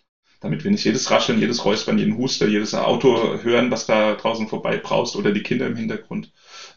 damit 0.41 0.65
wir 0.65 0.73
nicht 0.73 0.83
jedes 0.83 1.13
Rascheln, 1.13 1.39
jedes 1.39 1.65
Räuspern, 1.65 1.97
jeden 1.97 2.17
Huster, 2.19 2.49
jedes 2.49 2.75
Auto 2.75 3.41
hören, 3.41 3.71
was 3.71 3.87
da 3.87 4.17
draußen 4.17 4.49
vorbei 4.49 4.79
braust 4.79 5.15
oder 5.15 5.31
die 5.31 5.45
Kinder 5.45 5.67
im 5.67 5.77
Hintergrund. 5.77 6.33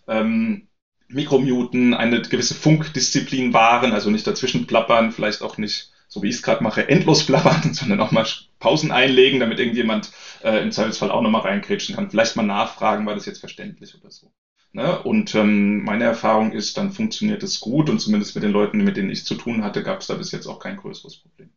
Ähm, 0.08 0.68
Mikromuten, 1.08 1.96
eine 1.96 2.22
gewisse 2.22 2.53
Funkdisziplin 2.53 3.53
wahren, 3.53 3.94
also 3.94 4.12
nicht 4.12 4.27
dazwischen 4.27 4.68
plappern, 4.68 5.12
vielleicht 5.12 5.41
auch 5.41 5.58
nicht, 5.58 5.91
so 6.08 6.22
wie 6.22 6.30
ich 6.30 6.36
es 6.36 6.44
gerade 6.44 6.63
mache, 6.63 6.88
endlos 6.88 7.25
plappern, 7.25 7.74
sondern 7.74 8.00
auch 8.00 8.12
mal 8.12 8.27
Pausen 8.60 8.91
einlegen, 8.91 9.39
damit 9.39 9.58
irgendjemand 9.58 10.12
äh, 10.44 10.62
im 10.62 10.72
Zweifelsfall 10.72 11.10
auch 11.10 11.24
nochmal 11.24 11.41
reinkrätschen 11.41 11.96
kann. 11.96 12.12
Vielleicht 12.12 12.36
mal 12.36 12.44
nachfragen, 12.44 13.08
war 13.08 13.15
das 13.15 13.25
jetzt 13.25 13.39
verständlich 13.39 13.96
oder 14.00 14.12
so. 14.12 14.32
Ne? 14.74 15.01
Und 15.04 15.36
ähm, 15.36 15.84
meine 15.84 16.06
Erfahrung 16.06 16.54
ist, 16.54 16.78
dann 16.78 16.92
funktioniert 16.92 17.44
es 17.44 17.60
gut 17.60 17.90
und 17.90 18.00
zumindest 18.00 18.36
mit 18.36 18.44
den 18.44 18.51
Leuten, 18.51 18.84
mit 18.84 18.96
denen 18.96 19.10
ich 19.10 19.25
zu 19.25 19.36
tun 19.36 19.63
hatte, 19.63 19.84
gab 19.84 20.00
es 20.00 20.08
da 20.08 20.16
bis 20.16 20.32
jetzt 20.32 20.48
auch 20.48 20.60
kein 20.60 20.78
größeres 20.78 21.18
Problem. 21.18 21.50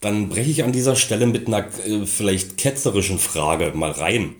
Dann 0.00 0.28
breche 0.28 0.50
ich 0.50 0.64
an 0.64 0.72
dieser 0.72 0.96
Stelle 0.96 1.26
mit 1.26 1.48
einer 1.48 1.66
äh, 1.86 2.06
vielleicht 2.06 2.58
ketzerischen 2.58 3.18
Frage 3.18 3.72
mal 3.74 3.90
rein. 3.90 4.36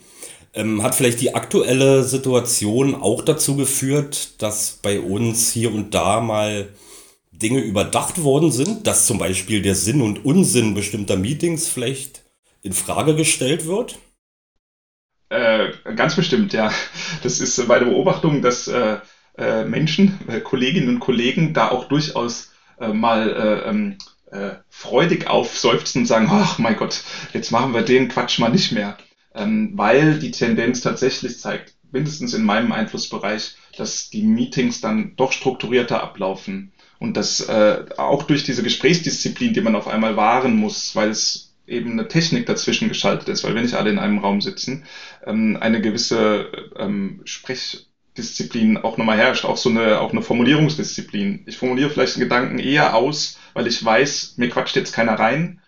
Ähm, 0.54 0.82
hat 0.82 0.94
vielleicht 0.94 1.20
die 1.20 1.34
aktuelle 1.34 2.04
Situation 2.04 2.94
auch 2.94 3.22
dazu 3.22 3.56
geführt, 3.56 4.42
dass 4.42 4.78
bei 4.82 5.00
uns 5.00 5.50
hier 5.50 5.72
und 5.72 5.94
da 5.94 6.20
mal 6.20 6.68
Dinge 7.32 7.60
überdacht 7.60 8.22
worden 8.22 8.52
sind, 8.52 8.86
dass 8.86 9.06
zum 9.06 9.18
Beispiel 9.18 9.62
der 9.62 9.74
Sinn 9.74 10.02
und 10.02 10.24
Unsinn 10.24 10.74
bestimmter 10.74 11.16
Meetings 11.16 11.68
vielleicht 11.68 12.24
in 12.62 12.72
Frage 12.72 13.14
gestellt 13.14 13.66
wird? 13.66 13.98
Äh, 15.30 15.72
ganz 15.94 16.16
bestimmt, 16.16 16.52
ja. 16.52 16.72
Das 17.22 17.40
ist 17.40 17.66
meine 17.68 17.86
Beobachtung, 17.86 18.40
dass 18.40 18.66
äh, 18.68 18.98
äh, 19.36 19.64
Menschen, 19.64 20.18
äh, 20.28 20.40
Kolleginnen 20.40 20.88
und 20.88 21.00
Kollegen 21.00 21.52
da 21.52 21.70
auch 21.70 21.84
durchaus 21.88 22.50
äh, 22.80 22.92
mal 22.92 23.30
äh, 23.30 23.68
ähm, 23.68 23.98
äh, 24.30 24.56
freudig 24.68 25.26
aufseufzen 25.26 26.02
und 26.02 26.06
sagen, 26.06 26.28
ach 26.30 26.58
mein 26.58 26.76
Gott, 26.76 27.02
jetzt 27.32 27.50
machen 27.50 27.74
wir 27.74 27.82
den 27.82 28.08
Quatsch 28.08 28.38
mal 28.38 28.50
nicht 28.50 28.72
mehr. 28.72 28.96
Ähm, 29.34 29.72
weil 29.74 30.18
die 30.18 30.30
Tendenz 30.30 30.80
tatsächlich 30.80 31.38
zeigt, 31.38 31.74
mindestens 31.92 32.32
in 32.34 32.44
meinem 32.44 32.72
Einflussbereich, 32.72 33.56
dass 33.76 34.10
die 34.10 34.22
Meetings 34.22 34.80
dann 34.80 35.14
doch 35.16 35.32
strukturierter 35.32 36.02
ablaufen. 36.02 36.72
Und 36.98 37.16
dass 37.16 37.40
äh, 37.40 37.84
auch 37.96 38.24
durch 38.24 38.42
diese 38.42 38.62
Gesprächsdisziplin, 38.62 39.52
die 39.52 39.60
man 39.60 39.76
auf 39.76 39.86
einmal 39.86 40.16
wahren 40.16 40.56
muss, 40.56 40.96
weil 40.96 41.10
es 41.10 41.47
eben 41.68 41.92
eine 41.92 42.08
Technik 42.08 42.46
dazwischen 42.46 42.88
geschaltet 42.88 43.28
ist, 43.28 43.44
weil 43.44 43.54
wir 43.54 43.62
nicht 43.62 43.74
alle 43.74 43.90
in 43.90 43.98
einem 43.98 44.18
Raum 44.18 44.40
sitzen, 44.40 44.84
ähm, 45.26 45.56
eine 45.60 45.80
gewisse 45.80 46.50
ähm, 46.76 47.20
Sprechdisziplin 47.24 48.78
auch 48.78 48.96
nochmal 48.96 49.18
herrscht, 49.18 49.44
auch 49.44 49.56
so 49.56 49.68
eine, 49.68 50.00
auch 50.00 50.12
eine 50.12 50.22
Formulierungsdisziplin. 50.22 51.42
Ich 51.46 51.56
formuliere 51.56 51.90
vielleicht 51.90 52.16
einen 52.16 52.24
Gedanken 52.24 52.58
eher 52.58 52.94
aus, 52.94 53.38
weil 53.54 53.66
ich 53.66 53.84
weiß, 53.84 54.34
mir 54.36 54.48
quatscht 54.48 54.76
jetzt 54.76 54.92
keiner 54.92 55.18
rein, 55.18 55.60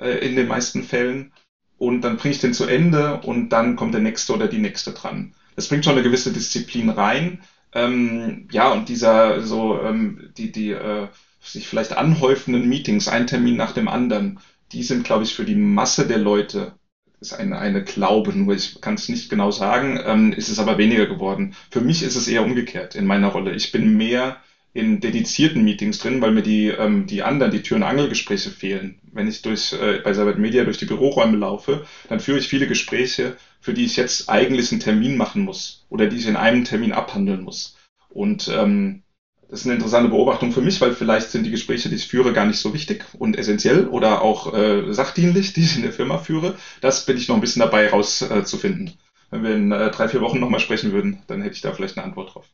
äh, 0.00 0.18
in 0.26 0.36
den 0.36 0.48
meisten 0.48 0.82
Fällen. 0.82 1.32
Und 1.76 2.02
dann 2.02 2.16
bringe 2.16 2.34
ich 2.34 2.40
den 2.40 2.54
zu 2.54 2.66
Ende 2.66 3.20
und 3.20 3.50
dann 3.50 3.76
kommt 3.76 3.94
der 3.94 4.00
nächste 4.00 4.34
oder 4.34 4.48
die 4.48 4.58
nächste 4.58 4.92
dran. 4.92 5.34
Das 5.54 5.68
bringt 5.68 5.84
schon 5.84 5.94
eine 5.94 6.02
gewisse 6.02 6.32
Disziplin 6.32 6.88
rein. 6.88 7.40
Ähm, 7.72 8.48
ja, 8.50 8.72
und 8.72 8.88
dieser 8.88 9.42
so 9.42 9.80
ähm, 9.80 10.30
die, 10.36 10.50
die 10.50 10.70
äh, 10.70 11.08
sich 11.40 11.68
vielleicht 11.68 11.96
anhäufenden 11.96 12.68
Meetings, 12.68 13.08
ein 13.08 13.26
Termin 13.26 13.56
nach 13.56 13.72
dem 13.72 13.88
anderen, 13.88 14.40
die 14.72 14.82
sind, 14.82 15.04
glaube 15.04 15.24
ich, 15.24 15.34
für 15.34 15.44
die 15.44 15.54
Masse 15.54 16.06
der 16.06 16.18
Leute, 16.18 16.74
ist 17.20 17.32
eine, 17.32 17.58
eine 17.58 17.82
Glaube, 17.82 18.36
nur 18.36 18.54
ich 18.54 18.80
kann 18.80 18.94
es 18.94 19.08
nicht 19.08 19.28
genau 19.28 19.50
sagen, 19.50 19.98
ähm, 20.04 20.32
ist 20.32 20.48
es 20.48 20.58
aber 20.58 20.78
weniger 20.78 21.06
geworden. 21.06 21.54
Für 21.70 21.80
mich 21.80 22.02
ist 22.02 22.14
es 22.14 22.28
eher 22.28 22.44
umgekehrt 22.44 22.94
in 22.94 23.06
meiner 23.06 23.28
Rolle. 23.28 23.54
Ich 23.54 23.72
bin 23.72 23.96
mehr 23.96 24.40
in 24.72 25.00
dedizierten 25.00 25.64
Meetings 25.64 25.98
drin, 25.98 26.20
weil 26.20 26.30
mir 26.30 26.42
die, 26.42 26.68
ähm, 26.68 27.06
die 27.06 27.22
anderen, 27.22 27.50
die 27.50 27.62
Tür- 27.62 27.78
und 27.78 27.82
Angelgespräche 27.82 28.50
fehlen. 28.50 29.00
Wenn 29.10 29.26
ich 29.26 29.42
durch, 29.42 29.72
äh, 29.72 30.00
bei 30.04 30.12
Cyber 30.14 30.34
Media 30.34 30.62
durch 30.62 30.76
die 30.76 30.84
Büroräume 30.84 31.36
laufe, 31.36 31.84
dann 32.08 32.20
führe 32.20 32.38
ich 32.38 32.48
viele 32.48 32.66
Gespräche, 32.66 33.34
für 33.60 33.74
die 33.74 33.84
ich 33.84 33.96
jetzt 33.96 34.28
eigentlich 34.28 34.70
einen 34.70 34.80
Termin 34.80 35.16
machen 35.16 35.44
muss 35.44 35.86
oder 35.88 36.06
die 36.06 36.18
ich 36.18 36.26
in 36.26 36.36
einem 36.36 36.64
Termin 36.64 36.92
abhandeln 36.92 37.42
muss. 37.42 37.74
Und 38.08 38.48
ähm, 38.48 39.02
das 39.48 39.60
ist 39.60 39.66
eine 39.66 39.76
interessante 39.76 40.10
Beobachtung 40.10 40.52
für 40.52 40.60
mich, 40.60 40.80
weil 40.80 40.94
vielleicht 40.94 41.30
sind 41.30 41.44
die 41.44 41.50
Gespräche, 41.50 41.88
die 41.88 41.94
ich 41.94 42.06
führe, 42.06 42.34
gar 42.34 42.44
nicht 42.44 42.58
so 42.58 42.74
wichtig 42.74 43.04
und 43.18 43.38
essentiell 43.38 43.88
oder 43.88 44.20
auch 44.20 44.52
äh, 44.52 44.92
sachdienlich, 44.92 45.54
die 45.54 45.62
ich 45.62 45.76
in 45.76 45.82
der 45.82 45.92
Firma 45.92 46.18
führe. 46.18 46.56
Das 46.82 47.06
bin 47.06 47.16
ich 47.16 47.28
noch 47.28 47.34
ein 47.34 47.40
bisschen 47.40 47.60
dabei 47.60 47.88
rauszufinden. 47.88 48.88
Äh, 48.88 48.92
Wenn 49.30 49.42
wir 49.42 49.54
in 49.54 49.72
äh, 49.72 49.90
drei, 49.90 50.08
vier 50.08 50.20
Wochen 50.20 50.38
nochmal 50.38 50.60
sprechen 50.60 50.92
würden, 50.92 51.22
dann 51.28 51.40
hätte 51.40 51.54
ich 51.54 51.62
da 51.62 51.72
vielleicht 51.72 51.96
eine 51.96 52.06
Antwort 52.06 52.34
drauf. 52.34 52.44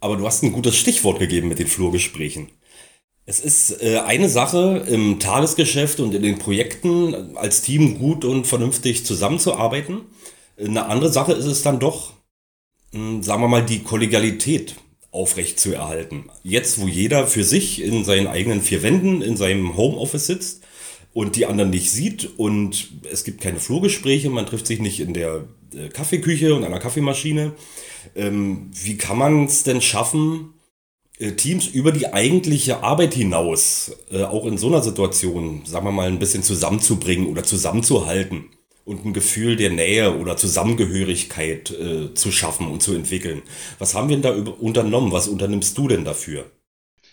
Aber 0.00 0.16
du 0.16 0.26
hast 0.26 0.42
ein 0.42 0.52
gutes 0.52 0.76
Stichwort 0.76 1.18
gegeben 1.18 1.48
mit 1.48 1.58
den 1.58 1.66
Flurgesprächen. 1.66 2.48
Es 3.26 3.38
ist 3.38 3.82
äh, 3.82 3.98
eine 3.98 4.30
Sache 4.30 4.82
im 4.86 5.20
Tagesgeschäft 5.20 6.00
und 6.00 6.14
in 6.14 6.22
den 6.22 6.38
Projekten 6.38 7.36
als 7.36 7.60
Team 7.60 7.98
gut 7.98 8.24
und 8.24 8.46
vernünftig 8.46 9.04
zusammenzuarbeiten. 9.04 10.06
Eine 10.58 10.86
andere 10.86 11.12
Sache 11.12 11.32
ist 11.34 11.44
es 11.44 11.62
dann 11.62 11.80
doch, 11.80 12.14
hm, 12.92 13.22
sagen 13.22 13.42
wir 13.42 13.48
mal, 13.48 13.64
die 13.64 13.80
Kollegialität 13.80 14.76
aufrecht 15.12 15.58
zu 15.58 15.72
erhalten. 15.72 16.30
Jetzt, 16.42 16.80
wo 16.80 16.86
jeder 16.86 17.26
für 17.26 17.44
sich 17.44 17.82
in 17.82 18.04
seinen 18.04 18.26
eigenen 18.26 18.62
vier 18.62 18.82
Wänden, 18.82 19.22
in 19.22 19.36
seinem 19.36 19.76
Homeoffice 19.76 20.26
sitzt 20.26 20.62
und 21.12 21.36
die 21.36 21.46
anderen 21.46 21.70
nicht 21.70 21.90
sieht 21.90 22.38
und 22.38 22.90
es 23.10 23.24
gibt 23.24 23.40
keine 23.40 23.58
Flurgespräche, 23.58 24.30
man 24.30 24.46
trifft 24.46 24.66
sich 24.66 24.78
nicht 24.78 25.00
in 25.00 25.12
der 25.12 25.44
äh, 25.74 25.88
Kaffeeküche 25.88 26.54
und 26.54 26.64
einer 26.64 26.78
Kaffeemaschine. 26.78 27.52
Ähm, 28.14 28.70
wie 28.72 28.96
kann 28.96 29.18
man 29.18 29.44
es 29.44 29.64
denn 29.64 29.80
schaffen, 29.80 30.54
äh, 31.18 31.32
Teams 31.32 31.66
über 31.66 31.92
die 31.92 32.12
eigentliche 32.12 32.82
Arbeit 32.82 33.14
hinaus, 33.14 33.92
äh, 34.10 34.22
auch 34.22 34.46
in 34.46 34.58
so 34.58 34.68
einer 34.68 34.82
Situation, 34.82 35.62
sagen 35.66 35.86
wir 35.86 35.92
mal, 35.92 36.08
ein 36.08 36.20
bisschen 36.20 36.44
zusammenzubringen 36.44 37.26
oder 37.26 37.42
zusammenzuhalten? 37.42 38.44
Und 38.90 39.06
ein 39.06 39.12
Gefühl 39.12 39.54
der 39.56 39.70
Nähe 39.70 40.18
oder 40.18 40.36
Zusammengehörigkeit 40.36 41.70
äh, 41.70 42.12
zu 42.14 42.32
schaffen 42.32 42.66
und 42.66 42.82
zu 42.82 42.92
entwickeln. 42.92 43.42
Was 43.78 43.94
haben 43.94 44.08
wir 44.08 44.16
denn 44.16 44.22
da 44.22 44.52
unternommen? 44.52 45.12
Was 45.12 45.28
unternimmst 45.28 45.78
du 45.78 45.86
denn 45.86 46.04
dafür? 46.04 46.50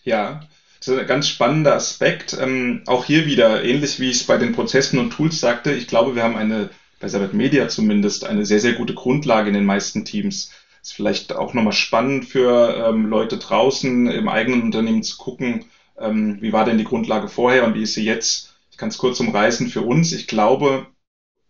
Ja, 0.04 0.42
das 0.80 0.88
ist 0.88 1.00
ein 1.00 1.08
ganz 1.08 1.28
spannender 1.28 1.76
Aspekt. 1.76 2.36
Ähm, 2.40 2.82
auch 2.88 3.06
hier 3.06 3.28
wieder, 3.28 3.64
ähnlich 3.64 4.00
wie 4.00 4.10
ich 4.10 4.18
es 4.18 4.24
bei 4.24 4.38
den 4.38 4.54
Prozessen 4.54 4.98
und 5.00 5.12
Tools 5.12 5.40
sagte, 5.40 5.72
ich 5.72 5.88
glaube, 5.88 6.16
wir 6.16 6.24
haben 6.24 6.36
eine, 6.36 6.70
bei 7.00 7.08
Sabbat 7.08 7.34
Media 7.34 7.68
zumindest, 7.68 8.26
eine 8.26 8.46
sehr, 8.46 8.60
sehr 8.60 8.74
gute 8.74 8.96
Grundlage 8.96 9.50
in 9.50 9.54
den 9.54 9.66
meisten 9.66 10.04
Teams. 10.04 10.52
Ist 10.82 10.94
vielleicht 10.94 11.34
auch 11.34 11.54
nochmal 11.54 11.74
spannend 11.74 12.26
für 12.26 12.90
ähm, 12.90 13.06
Leute 13.06 13.38
draußen 13.38 14.08
im 14.08 14.28
eigenen 14.28 14.64
Unternehmen 14.64 15.04
zu 15.04 15.18
gucken, 15.18 15.66
ähm, 16.00 16.38
wie 16.42 16.54
war 16.54 16.66
denn 16.66 16.78
die 16.78 16.84
Grundlage 16.84 17.28
vorher 17.28 17.66
und 17.66 17.76
wie 17.76 17.84
ist 17.84 17.94
sie 17.94 18.06
jetzt? 18.06 18.56
Ich 18.72 18.78
kann 18.78 18.90
es 18.90 18.98
kurz 18.98 19.20
umreißen 19.20 19.70
für 19.70 19.82
uns. 19.82 20.12
Ich 20.12 20.28
glaube, 20.28 20.88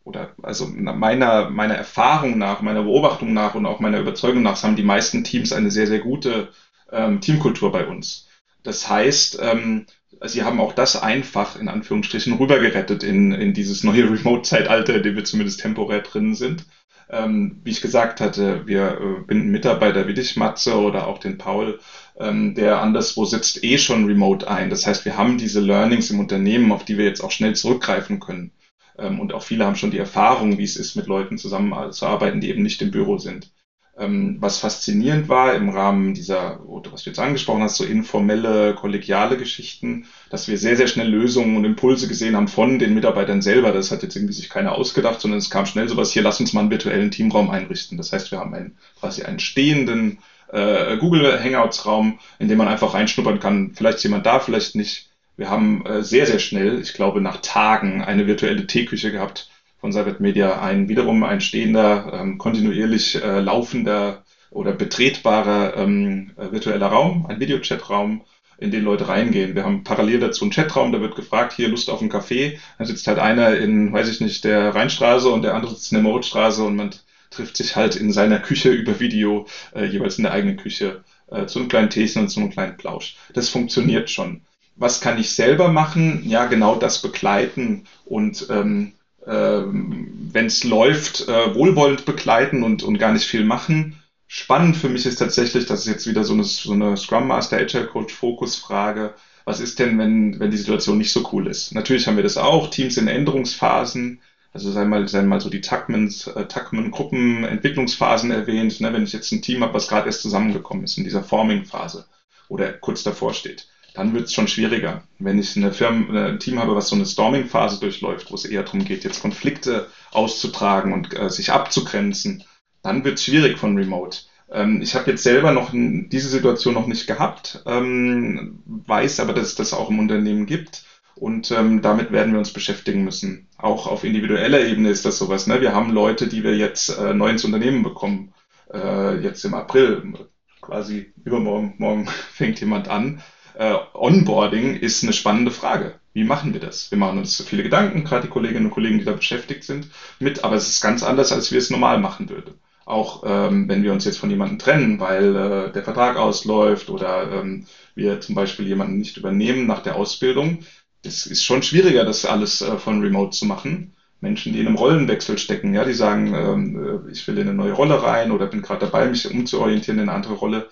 oder 0.08 0.34
also 0.42 0.68
meiner, 0.68 1.50
meiner 1.50 1.76
Erfahrung 1.76 2.38
nach, 2.38 2.62
meiner 2.62 2.84
Beobachtung 2.84 3.34
nach 3.34 3.56
und 3.56 3.66
auch 3.66 3.82
meiner 3.82 4.00
Überzeugung 4.00 4.42
nach 4.42 4.64
haben 4.64 4.78
die 4.78 4.84
meisten 4.84 5.26
Teams 5.26 5.52
eine 5.52 5.70
sehr, 5.70 5.86
sehr 5.86 6.00
gute 6.00 6.50
ähm, 6.92 7.20
Teamkultur 7.20 7.72
bei 7.74 7.86
uns. 7.86 8.28
Das 8.64 8.90
heißt, 8.90 9.40
ähm, 9.42 9.86
sie 10.24 10.44
haben 10.44 10.62
auch 10.62 10.72
das 10.72 11.02
einfach 11.02 11.60
in 11.60 11.68
Anführungsstrichen 11.68 12.34
rübergerettet 12.34 13.04
in, 13.04 13.34
in 13.34 13.54
dieses 13.54 13.84
neue 13.84 14.10
Remote-Zeitalter, 14.10 14.96
in 14.96 15.04
dem 15.04 15.16
wir 15.16 15.26
zumindest 15.26 15.60
temporär 15.60 16.00
drin 16.00 16.34
sind. 16.36 16.66
Ähm, 17.10 17.62
wie 17.64 17.70
ich 17.70 17.82
gesagt 17.82 18.20
hatte, 18.20 18.68
wir 18.68 19.00
äh, 19.00 19.22
binden 19.26 19.50
Mitarbeiter 19.50 20.08
wie 20.08 20.14
dich, 20.14 20.36
Matze, 20.36 20.78
oder 20.78 21.08
auch 21.08 21.20
den 21.20 21.38
Paul, 21.38 21.80
ähm, 22.20 22.56
der 22.56 22.82
anderswo 22.82 23.24
sitzt, 23.24 23.64
eh 23.64 23.78
schon 23.78 24.06
remote 24.06 24.48
ein. 24.50 24.70
Das 24.70 24.86
heißt, 24.86 25.06
wir 25.06 25.16
haben 25.18 25.38
diese 25.38 25.62
Learnings 25.62 26.10
im 26.10 26.20
Unternehmen, 26.20 26.72
auf 26.72 26.84
die 26.84 26.98
wir 26.98 27.06
jetzt 27.06 27.22
auch 27.24 27.32
schnell 27.32 27.56
zurückgreifen 27.56 28.20
können. 28.20 28.52
Ähm, 28.98 29.20
und 29.20 29.34
auch 29.34 29.44
viele 29.44 29.66
haben 29.66 29.76
schon 29.76 29.92
die 29.92 30.00
Erfahrung, 30.00 30.58
wie 30.58 30.64
es 30.64 30.76
ist, 30.78 30.96
mit 30.96 31.08
Leuten 31.08 31.38
zusammenzuarbeiten, 31.38 32.42
die 32.42 32.50
eben 32.50 32.64
nicht 32.64 32.82
im 32.82 32.92
Büro 32.92 33.18
sind. 33.18 33.52
Ähm, 33.98 34.38
was 34.40 34.60
faszinierend 34.60 35.28
war 35.28 35.56
im 35.56 35.70
Rahmen 35.70 36.14
dieser, 36.14 36.60
was 36.68 37.04
du 37.04 37.10
jetzt 37.10 37.20
angesprochen 37.20 37.64
hast, 37.64 37.78
so 37.78 37.84
informelle, 37.84 38.76
kollegiale 38.76 39.38
Geschichten, 39.38 40.06
dass 40.30 40.48
wir 40.48 40.58
sehr, 40.60 40.78
sehr 40.78 40.86
schnell 40.86 41.08
Lösungen 41.08 41.58
und 41.58 41.66
Impulse 41.66 42.08
gesehen 42.08 42.36
haben 42.36 42.48
von 42.48 42.78
den 42.78 42.94
Mitarbeitern 42.94 43.42
selber. 43.42 43.72
Das 43.72 43.90
hat 43.90 44.04
jetzt 44.04 44.16
irgendwie 44.16 44.36
sich 44.36 44.50
keiner 44.50 44.74
ausgedacht, 44.74 45.20
sondern 45.20 45.40
es 45.40 45.50
kam 45.50 45.66
schnell 45.66 45.90
sowas, 45.90 46.12
hier, 46.12 46.22
lass 46.22 46.40
uns 46.40 46.54
mal 46.54 46.62
einen 46.62 46.70
virtuellen 46.70 47.10
Teamraum 47.10 47.50
einrichten. 47.50 47.98
Das 47.98 48.14
heißt, 48.14 48.30
wir 48.32 48.38
haben 48.38 48.54
einen, 48.54 48.78
quasi 49.00 49.24
einen 49.24 49.40
stehenden 49.40 50.20
äh, 50.50 50.98
Google 50.98 51.44
Hangouts 51.44 51.86
Raum, 51.88 52.20
in 52.38 52.48
dem 52.48 52.60
man 52.60 52.68
einfach 52.68 52.94
reinschnuppern 52.94 53.40
kann. 53.40 53.72
Vielleicht 53.74 53.98
ist 53.98 54.04
jemand 54.04 54.26
da, 54.28 54.40
vielleicht 54.40 54.76
nicht. 54.76 55.10
Wir 55.38 55.52
haben 55.52 55.86
äh, 55.86 56.04
sehr, 56.04 56.26
sehr 56.26 56.40
schnell, 56.40 56.82
ich 56.82 56.94
glaube 56.94 57.22
nach 57.22 57.42
Tagen, 57.42 58.04
eine 58.04 58.26
virtuelle 58.26 58.66
Teeküche 58.66 59.12
gehabt, 59.12 59.48
von 59.80 59.94
Cyber 59.94 60.16
Media 60.20 60.60
ein 60.60 60.90
wiederum 60.90 61.24
ein 61.24 61.42
stehender, 61.42 62.12
ähm, 62.12 62.40
kontinuierlich 62.40 63.22
äh, 63.22 63.40
laufender 63.40 64.24
oder 64.50 64.74
betretbarer 64.74 65.78
ähm, 65.78 66.32
äh, 66.38 66.52
virtueller 66.52 66.88
Raum, 66.88 67.28
ein 67.28 67.40
Videochat-Raum, 67.40 68.24
in 68.58 68.72
den 68.72 68.84
Leute 68.84 69.08
reingehen. 69.08 69.54
Wir 69.54 69.64
haben 69.64 69.84
parallel 69.84 70.18
dazu 70.18 70.44
einen 70.44 70.52
Chatraum, 70.52 70.92
da 70.92 71.00
wird 71.00 71.16
gefragt, 71.16 71.54
hier 71.54 71.68
Lust 71.68 71.92
auf 71.92 72.02
einen 72.02 72.10
Kaffee. 72.10 72.58
Dann 72.80 72.88
sitzt 72.88 73.06
halt 73.06 73.20
einer 73.20 73.56
in, 73.56 73.94
weiß 73.94 74.08
ich 74.08 74.20
nicht, 74.20 74.44
der 74.44 74.74
Rheinstraße 74.74 75.30
und 75.30 75.44
der 75.44 75.54
andere 75.54 75.76
sitzt 75.76 75.92
in 75.92 75.98
der 75.98 76.02
Moritzstraße 76.02 76.64
und 76.64 76.76
man 76.76 76.90
trifft 77.30 77.58
sich 77.58 77.76
halt 77.76 77.96
in 77.96 78.12
seiner 78.12 78.40
Küche 78.40 78.70
über 78.70 79.00
Video, 79.00 79.46
jeweils 79.76 80.18
in 80.18 80.24
der 80.24 80.32
eigenen 80.32 80.56
Küche, 80.56 81.02
zu 81.46 81.60
einem 81.60 81.68
kleinen 81.68 81.92
Teechen 81.92 82.22
und 82.22 82.30
zu 82.30 82.40
einem 82.40 82.50
kleinen 82.50 82.78
Plausch. 82.78 83.16
Das 83.34 83.50
funktioniert 83.50 84.10
schon. 84.10 84.40
Was 84.78 85.02
kann 85.02 85.18
ich 85.18 85.34
selber 85.34 85.70
machen? 85.70 86.22
Ja, 86.24 86.46
genau 86.46 86.76
das 86.76 87.02
begleiten 87.02 87.84
und 88.06 88.46
ähm, 88.50 88.94
ähm, 89.26 90.08
wenn 90.32 90.46
es 90.46 90.64
läuft, 90.64 91.28
äh, 91.28 91.54
wohlwollend 91.54 92.06
begleiten 92.06 92.64
und, 92.64 92.84
und 92.84 92.98
gar 92.98 93.12
nicht 93.12 93.26
viel 93.26 93.44
machen. 93.44 94.00
Spannend 94.28 94.78
für 94.78 94.90
mich 94.90 95.06
ist 95.06 95.18
tatsächlich, 95.18 95.66
das 95.66 95.82
ist 95.82 95.88
jetzt 95.88 96.08
wieder 96.08 96.24
so 96.24 96.34
eine, 96.34 96.44
so 96.44 96.72
eine 96.72 96.96
Scrum 96.96 97.28
Master 97.28 97.58
Agile 97.58 97.88
Coach 97.88 98.14
Fokus 98.14 98.56
Frage. 98.56 99.14
Was 99.46 99.60
ist 99.60 99.80
denn, 99.80 99.98
wenn, 99.98 100.40
wenn 100.40 100.52
die 100.52 100.58
Situation 100.58 100.98
nicht 100.98 101.12
so 101.12 101.28
cool 101.32 101.48
ist? 101.48 101.74
Natürlich 101.74 102.08
haben 102.08 102.18
wir 102.18 102.24
das 102.24 102.38
auch, 102.38 102.70
Teams 102.70 102.98
in 102.98 103.08
Änderungsphasen, 103.08 104.20
also 104.54 104.72
sei 104.72 104.86
mal, 104.86 105.08
sei 105.08 105.22
mal 105.24 105.42
so 105.42 105.50
die 105.50 105.62
Tuckmans, 105.62 106.28
äh, 106.28 106.46
Tuckman-Gruppen, 106.46 107.46
Entwicklungsphasen 107.46 108.32
erwähnt, 108.32 108.80
ne, 108.80 108.94
wenn 108.94 109.04
ich 109.04 109.14
jetzt 109.14 109.32
ein 109.32 109.42
Team 109.42 109.64
habe, 109.64 109.74
was 109.74 109.88
gerade 109.88 110.08
erst 110.08 110.22
zusammengekommen 110.22 110.84
ist 110.84 110.98
in 110.98 111.04
dieser 111.04 111.24
Forming-Phase 111.24 112.06
oder 112.48 112.74
kurz 112.74 113.04
davor 113.04 113.34
steht 113.34 113.68
dann 113.98 114.14
wird 114.14 114.26
es 114.26 114.34
schon 114.34 114.48
schwieriger. 114.48 115.02
Wenn 115.18 115.40
ich 115.40 115.58
eine 115.58 115.74
Firma, 115.74 116.28
ein 116.28 116.40
Team 116.40 116.60
habe, 116.60 116.76
was 116.76 116.88
so 116.88 116.96
eine 116.96 117.06
Storming-Phase 117.06 117.80
durchläuft, 117.80 118.30
wo 118.30 118.36
es 118.36 118.46
eher 118.46 118.62
darum 118.62 118.86
geht, 118.86 119.04
jetzt 119.04 119.22
Konflikte 119.22 119.88
auszutragen 120.12 120.94
und 120.94 121.18
äh, 121.20 121.32
sich 121.32 121.52
abzugrenzen, 121.52 122.44
dann 122.84 123.04
wird 123.04 123.16
es 123.16 123.26
schwierig 123.26 123.58
von 123.58 123.76
Remote. 123.76 124.20
Ähm, 124.52 124.84
ich 124.84 124.94
habe 124.94 125.10
jetzt 125.10 125.24
selber 125.24 125.52
noch 125.52 125.72
diese 125.74 126.30
Situation 126.30 126.76
noch 126.76 126.86
nicht 126.86 127.08
gehabt, 127.08 127.64
ähm, 127.66 128.62
weiß 128.66 129.20
aber, 129.20 129.34
dass 129.34 129.48
es 129.48 129.56
das 129.56 129.74
auch 129.74 129.90
im 129.90 129.98
Unternehmen 129.98 130.46
gibt. 130.46 130.84
Und 131.16 131.50
ähm, 131.50 131.82
damit 131.82 132.12
werden 132.12 132.34
wir 132.34 132.40
uns 132.40 132.54
beschäftigen 132.54 133.04
müssen. 133.04 133.48
Auch 133.58 133.88
auf 133.88 134.04
individueller 134.04 134.62
Ebene 134.64 134.90
ist 134.90 135.06
das 135.06 135.18
sowas. 135.18 135.48
Ne? 135.48 135.60
Wir 135.60 135.74
haben 135.74 135.90
Leute, 135.90 136.28
die 136.28 136.44
wir 136.44 136.56
jetzt 136.56 136.90
äh, 136.90 137.16
neu 137.16 137.32
ins 137.32 137.44
Unternehmen 137.44 137.82
bekommen. 137.82 138.32
Äh, 138.72 139.18
jetzt 139.22 139.44
im 139.44 139.56
April, 139.56 140.14
quasi 140.62 141.14
übermorgen, 141.26 141.74
morgen 141.80 142.08
fängt 142.32 142.60
jemand 142.60 142.90
an 142.90 143.24
äh, 143.58 143.78
Onboarding 143.94 144.76
ist 144.76 145.04
eine 145.04 145.14
spannende 145.14 145.52
Frage. 145.52 146.00
Wie 146.14 146.24
machen 146.24 146.54
wir 146.54 146.60
das? 146.60 146.92
Wir 146.92 146.98
machen 146.98 147.18
uns 147.18 147.44
viele 147.44 147.64
Gedanken, 147.64 148.04
gerade 148.04 148.24
die 148.24 148.32
Kolleginnen 148.32 148.68
und 148.68 148.72
Kollegen, 148.72 149.00
die 149.00 149.06
da 149.06 149.14
beschäftigt 149.14 149.64
sind, 149.64 149.88
mit, 150.20 150.44
aber 150.44 150.56
es 150.56 150.68
ist 150.68 150.82
ganz 150.82 151.04
anders, 151.04 151.32
als 151.32 151.52
wir 151.52 151.58
es 151.58 151.70
normal 151.70 152.00
machen 152.00 152.30
würden. 152.30 152.56
Auch 152.86 153.24
ähm, 153.26 153.68
wenn 153.68 153.84
wir 153.84 153.92
uns 153.92 154.06
jetzt 154.06 154.18
von 154.18 154.30
jemandem 154.30 154.60
trennen, 154.60 155.00
weil 155.00 155.36
äh, 155.36 155.72
der 155.72 155.84
Vertrag 155.84 156.16
ausläuft 156.16 156.90
oder 156.90 157.32
ähm, 157.32 157.66
wir 157.96 158.22
zum 158.22 158.36
Beispiel 158.36 158.68
jemanden 158.68 158.98
nicht 158.98 159.18
übernehmen 159.18 159.66
nach 159.66 159.82
der 159.82 159.96
Ausbildung, 159.96 160.64
es 161.04 161.26
ist 161.26 161.44
schon 161.44 161.64
schwieriger, 161.64 162.06
das 162.06 162.26
alles 162.26 162.62
äh, 162.62 162.78
von 162.78 163.02
Remote 163.02 163.32
zu 163.32 163.46
machen. 163.46 163.94
Menschen, 164.20 164.54
die 164.54 164.60
in 164.60 164.68
einem 164.68 164.78
Rollenwechsel 164.78 165.38
stecken, 165.38 165.74
ja, 165.74 165.84
die 165.84 165.94
sagen, 165.94 166.34
ähm, 166.34 167.04
äh, 167.08 167.12
ich 167.12 167.28
will 167.28 167.38
in 167.38 167.48
eine 167.48 167.58
neue 167.58 167.74
Rolle 167.74 168.02
rein 168.02 168.32
oder 168.32 168.48
bin 168.48 168.62
gerade 168.62 168.86
dabei, 168.86 169.08
mich 169.08 169.30
umzuorientieren 169.30 170.00
in 170.00 170.10
eine 170.10 170.16
andere 170.16 170.34
Rolle 170.34 170.70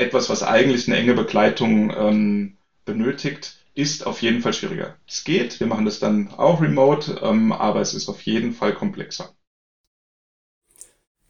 etwas, 0.00 0.28
was 0.28 0.42
eigentlich 0.42 0.88
eine 0.88 0.96
enge 0.96 1.14
Begleitung 1.14 1.92
ähm, 1.96 2.56
benötigt, 2.84 3.56
ist 3.74 4.06
auf 4.06 4.22
jeden 4.22 4.42
Fall 4.42 4.52
schwieriger. 4.52 4.96
Es 5.06 5.24
geht, 5.24 5.60
wir 5.60 5.66
machen 5.66 5.84
das 5.84 6.00
dann 6.00 6.28
auch 6.36 6.60
remote, 6.60 7.20
ähm, 7.22 7.52
aber 7.52 7.80
es 7.80 7.94
ist 7.94 8.08
auf 8.08 8.22
jeden 8.22 8.52
Fall 8.52 8.74
komplexer. 8.74 9.34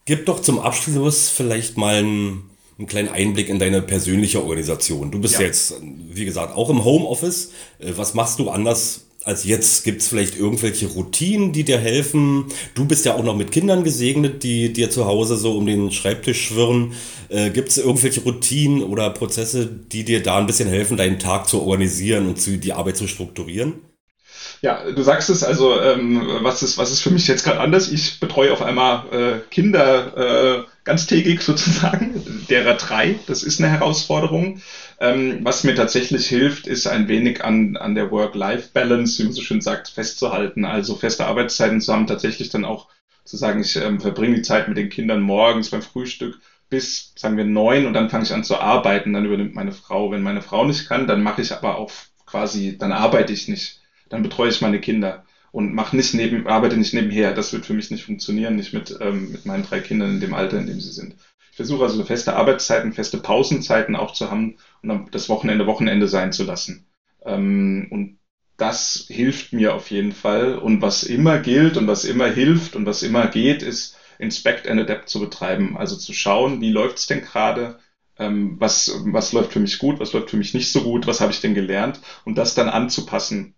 Gib 0.06 0.26
doch 0.26 0.40
zum 0.40 0.58
Abschluss 0.58 1.28
vielleicht 1.28 1.76
mal 1.76 1.96
einen, 1.96 2.50
einen 2.78 2.88
kleinen 2.88 3.10
Einblick 3.10 3.48
in 3.48 3.58
deine 3.58 3.82
persönliche 3.82 4.42
Organisation. 4.42 5.10
Du 5.10 5.20
bist 5.20 5.34
ja. 5.34 5.42
jetzt, 5.42 5.74
wie 5.82 6.24
gesagt, 6.24 6.54
auch 6.56 6.70
im 6.70 6.84
Homeoffice. 6.84 7.52
Äh, 7.78 7.92
was 7.96 8.14
machst 8.14 8.38
du 8.38 8.50
anders 8.50 9.06
als 9.24 9.44
jetzt 9.44 9.84
gibt 9.84 10.00
es 10.00 10.08
vielleicht 10.08 10.36
irgendwelche 10.36 10.86
Routinen, 10.86 11.52
die 11.52 11.64
dir 11.64 11.78
helfen. 11.78 12.46
Du 12.74 12.86
bist 12.86 13.04
ja 13.04 13.14
auch 13.14 13.22
noch 13.22 13.36
mit 13.36 13.52
Kindern 13.52 13.84
gesegnet, 13.84 14.42
die 14.42 14.72
dir 14.72 14.90
zu 14.90 15.04
Hause 15.04 15.36
so 15.36 15.56
um 15.56 15.66
den 15.66 15.90
Schreibtisch 15.92 16.46
schwirren. 16.46 16.94
Äh, 17.28 17.50
gibt 17.50 17.68
es 17.68 17.78
irgendwelche 17.78 18.22
Routinen 18.22 18.82
oder 18.82 19.10
Prozesse, 19.10 19.66
die 19.66 20.04
dir 20.04 20.22
da 20.22 20.38
ein 20.38 20.46
bisschen 20.46 20.68
helfen, 20.68 20.96
deinen 20.96 21.18
Tag 21.18 21.48
zu 21.48 21.60
organisieren 21.62 22.28
und 22.28 22.40
zu, 22.40 22.56
die 22.56 22.72
Arbeit 22.72 22.96
zu 22.96 23.06
strukturieren? 23.06 23.89
Ja, 24.62 24.82
du 24.92 25.02
sagst 25.02 25.30
es, 25.30 25.42
also 25.42 25.80
ähm, 25.80 26.22
was, 26.42 26.62
ist, 26.62 26.76
was 26.76 26.90
ist 26.90 27.00
für 27.00 27.08
mich 27.10 27.26
jetzt 27.26 27.44
gerade 27.44 27.60
anders? 27.60 27.88
Ich 27.88 28.20
betreue 28.20 28.52
auf 28.52 28.60
einmal 28.60 29.06
äh, 29.10 29.38
Kinder 29.50 30.58
äh, 30.58 30.62
ganztägig 30.84 31.40
sozusagen, 31.42 32.22
derer 32.50 32.74
drei. 32.74 33.18
Das 33.26 33.42
ist 33.42 33.58
eine 33.58 33.70
Herausforderung. 33.70 34.58
Ähm, 34.98 35.38
was 35.44 35.64
mir 35.64 35.74
tatsächlich 35.74 36.26
hilft, 36.28 36.66
ist 36.66 36.86
ein 36.86 37.08
wenig 37.08 37.42
an, 37.42 37.76
an 37.78 37.94
der 37.94 38.10
Work-Life-Balance, 38.10 39.18
wie 39.18 39.22
man 39.24 39.32
so 39.32 39.40
schön 39.40 39.62
sagt, 39.62 39.88
festzuhalten. 39.88 40.66
Also 40.66 40.94
feste 40.94 41.24
Arbeitszeiten 41.26 41.80
zu 41.80 41.90
haben, 41.92 42.06
tatsächlich 42.06 42.50
dann 42.50 42.66
auch 42.66 42.86
zu 43.24 43.38
sagen, 43.38 43.60
ich 43.60 43.76
ähm, 43.76 43.98
verbringe 43.98 44.34
die 44.36 44.42
Zeit 44.42 44.68
mit 44.68 44.76
den 44.76 44.90
Kindern 44.90 45.20
morgens 45.22 45.70
beim 45.70 45.82
Frühstück 45.82 46.38
bis, 46.68 47.12
sagen 47.16 47.36
wir, 47.38 47.44
neun 47.44 47.86
und 47.86 47.94
dann 47.94 48.10
fange 48.10 48.24
ich 48.24 48.32
an 48.32 48.44
zu 48.44 48.58
arbeiten. 48.60 49.14
Dann 49.14 49.24
übernimmt 49.24 49.54
meine 49.54 49.72
Frau. 49.72 50.10
Wenn 50.10 50.22
meine 50.22 50.42
Frau 50.42 50.64
nicht 50.66 50.86
kann, 50.86 51.06
dann 51.06 51.22
mache 51.22 51.40
ich 51.40 51.50
aber 51.52 51.76
auch 51.76 51.90
quasi, 52.26 52.76
dann 52.76 52.92
arbeite 52.92 53.32
ich 53.32 53.48
nicht. 53.48 53.79
Dann 54.10 54.22
betreue 54.22 54.50
ich 54.50 54.60
meine 54.60 54.80
Kinder 54.80 55.24
und 55.52 55.72
mache 55.74 55.96
nicht 55.96 56.14
neben, 56.14 56.46
arbeite 56.46 56.76
nicht 56.76 56.92
nebenher. 56.92 57.32
Das 57.32 57.52
wird 57.52 57.64
für 57.66 57.72
mich 57.74 57.90
nicht 57.90 58.04
funktionieren, 58.04 58.56
nicht 58.56 58.74
mit, 58.74 58.96
ähm, 59.00 59.32
mit 59.32 59.46
meinen 59.46 59.64
drei 59.64 59.80
Kindern 59.80 60.10
in 60.10 60.20
dem 60.20 60.34
Alter, 60.34 60.58
in 60.58 60.66
dem 60.66 60.80
sie 60.80 60.92
sind. 60.92 61.16
Ich 61.50 61.56
versuche 61.56 61.82
also 61.84 62.02
feste 62.04 62.34
Arbeitszeiten, 62.34 62.92
feste 62.92 63.18
Pausenzeiten 63.18 63.96
auch 63.96 64.12
zu 64.12 64.30
haben 64.30 64.56
und 64.82 65.06
das 65.14 65.28
Wochenende 65.28 65.66
Wochenende 65.66 66.08
sein 66.08 66.32
zu 66.32 66.44
lassen. 66.44 66.84
Ähm, 67.24 67.86
und 67.90 68.16
das 68.56 69.06
hilft 69.08 69.52
mir 69.52 69.74
auf 69.74 69.90
jeden 69.90 70.12
Fall. 70.12 70.56
Und 70.56 70.82
was 70.82 71.02
immer 71.02 71.38
gilt 71.38 71.76
und 71.76 71.86
was 71.86 72.04
immer 72.04 72.28
hilft 72.28 72.76
und 72.76 72.86
was 72.86 73.02
immer 73.02 73.26
geht, 73.26 73.62
ist 73.62 73.96
Inspect 74.18 74.68
and 74.68 74.80
Adapt 74.80 75.08
zu 75.08 75.18
betreiben. 75.18 75.76
Also 75.76 75.96
zu 75.96 76.12
schauen, 76.12 76.60
wie 76.60 76.70
läuft's 76.70 77.06
denn 77.06 77.22
gerade, 77.22 77.78
ähm, 78.18 78.56
was, 78.60 78.92
was 79.04 79.32
läuft 79.32 79.52
für 79.52 79.60
mich 79.60 79.78
gut, 79.78 79.98
was 79.98 80.12
läuft 80.12 80.30
für 80.30 80.36
mich 80.36 80.54
nicht 80.54 80.70
so 80.70 80.82
gut, 80.82 81.06
was 81.06 81.20
habe 81.20 81.32
ich 81.32 81.40
denn 81.40 81.54
gelernt 81.54 82.00
und 82.24 82.36
das 82.38 82.54
dann 82.54 82.68
anzupassen. 82.68 83.54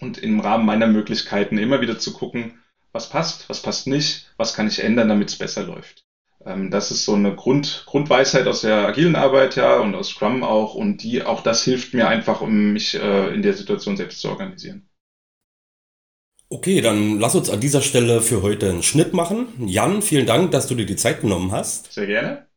Und 0.00 0.18
im 0.18 0.40
Rahmen 0.40 0.66
meiner 0.66 0.86
Möglichkeiten 0.86 1.58
immer 1.58 1.80
wieder 1.80 1.98
zu 1.98 2.12
gucken, 2.12 2.58
was 2.92 3.08
passt, 3.08 3.48
was 3.48 3.62
passt 3.62 3.86
nicht, 3.86 4.32
was 4.36 4.54
kann 4.54 4.66
ich 4.66 4.82
ändern, 4.82 5.08
damit 5.08 5.28
es 5.28 5.36
besser 5.36 5.62
läuft. 5.62 6.04
Ähm, 6.44 6.70
das 6.70 6.90
ist 6.90 7.04
so 7.04 7.14
eine 7.14 7.34
Grund, 7.34 7.84
Grundweisheit 7.86 8.46
aus 8.46 8.62
der 8.62 8.86
agilen 8.86 9.16
Arbeit, 9.16 9.56
ja, 9.56 9.78
und 9.78 9.94
aus 9.94 10.08
Scrum 10.08 10.42
auch. 10.42 10.74
Und 10.74 11.02
die, 11.02 11.22
auch 11.22 11.42
das 11.42 11.64
hilft 11.64 11.94
mir 11.94 12.08
einfach, 12.08 12.40
um 12.40 12.72
mich 12.72 12.94
äh, 12.94 13.34
in 13.34 13.42
der 13.42 13.54
Situation 13.54 13.96
selbst 13.96 14.20
zu 14.20 14.28
organisieren. 14.28 14.88
Okay, 16.48 16.80
dann 16.80 17.20
lass 17.20 17.36
uns 17.36 17.48
an 17.48 17.60
dieser 17.60 17.80
Stelle 17.80 18.20
für 18.20 18.42
heute 18.42 18.70
einen 18.70 18.82
Schnitt 18.82 19.12
machen. 19.12 19.46
Jan, 19.58 20.02
vielen 20.02 20.26
Dank, 20.26 20.50
dass 20.50 20.66
du 20.66 20.74
dir 20.74 20.86
die 20.86 20.96
Zeit 20.96 21.20
genommen 21.20 21.52
hast. 21.52 21.92
Sehr 21.92 22.06
gerne. 22.06 22.49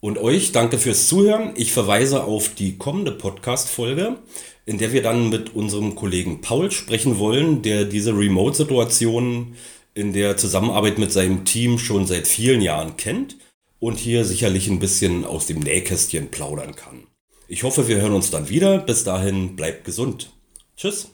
Und 0.00 0.16
euch 0.16 0.52
danke 0.52 0.78
fürs 0.78 1.08
Zuhören. 1.08 1.52
Ich 1.56 1.72
verweise 1.72 2.24
auf 2.24 2.54
die 2.54 2.78
kommende 2.78 3.12
Podcast-Folge, 3.12 4.16
in 4.64 4.78
der 4.78 4.92
wir 4.92 5.02
dann 5.02 5.28
mit 5.28 5.54
unserem 5.54 5.94
Kollegen 5.94 6.40
Paul 6.40 6.70
sprechen 6.70 7.18
wollen, 7.18 7.60
der 7.60 7.84
diese 7.84 8.16
Remote-Situation 8.16 9.56
in 9.92 10.12
der 10.14 10.38
Zusammenarbeit 10.38 10.98
mit 10.98 11.12
seinem 11.12 11.44
Team 11.44 11.78
schon 11.78 12.06
seit 12.06 12.26
vielen 12.26 12.62
Jahren 12.62 12.96
kennt 12.96 13.36
und 13.78 13.98
hier 13.98 14.24
sicherlich 14.24 14.68
ein 14.68 14.78
bisschen 14.78 15.26
aus 15.26 15.46
dem 15.46 15.60
Nähkästchen 15.60 16.30
plaudern 16.30 16.74
kann. 16.74 17.06
Ich 17.48 17.62
hoffe, 17.62 17.86
wir 17.88 18.00
hören 18.00 18.14
uns 18.14 18.30
dann 18.30 18.48
wieder. 18.48 18.78
Bis 18.78 19.04
dahin 19.04 19.56
bleibt 19.56 19.84
gesund. 19.84 20.30
Tschüss. 20.76 21.10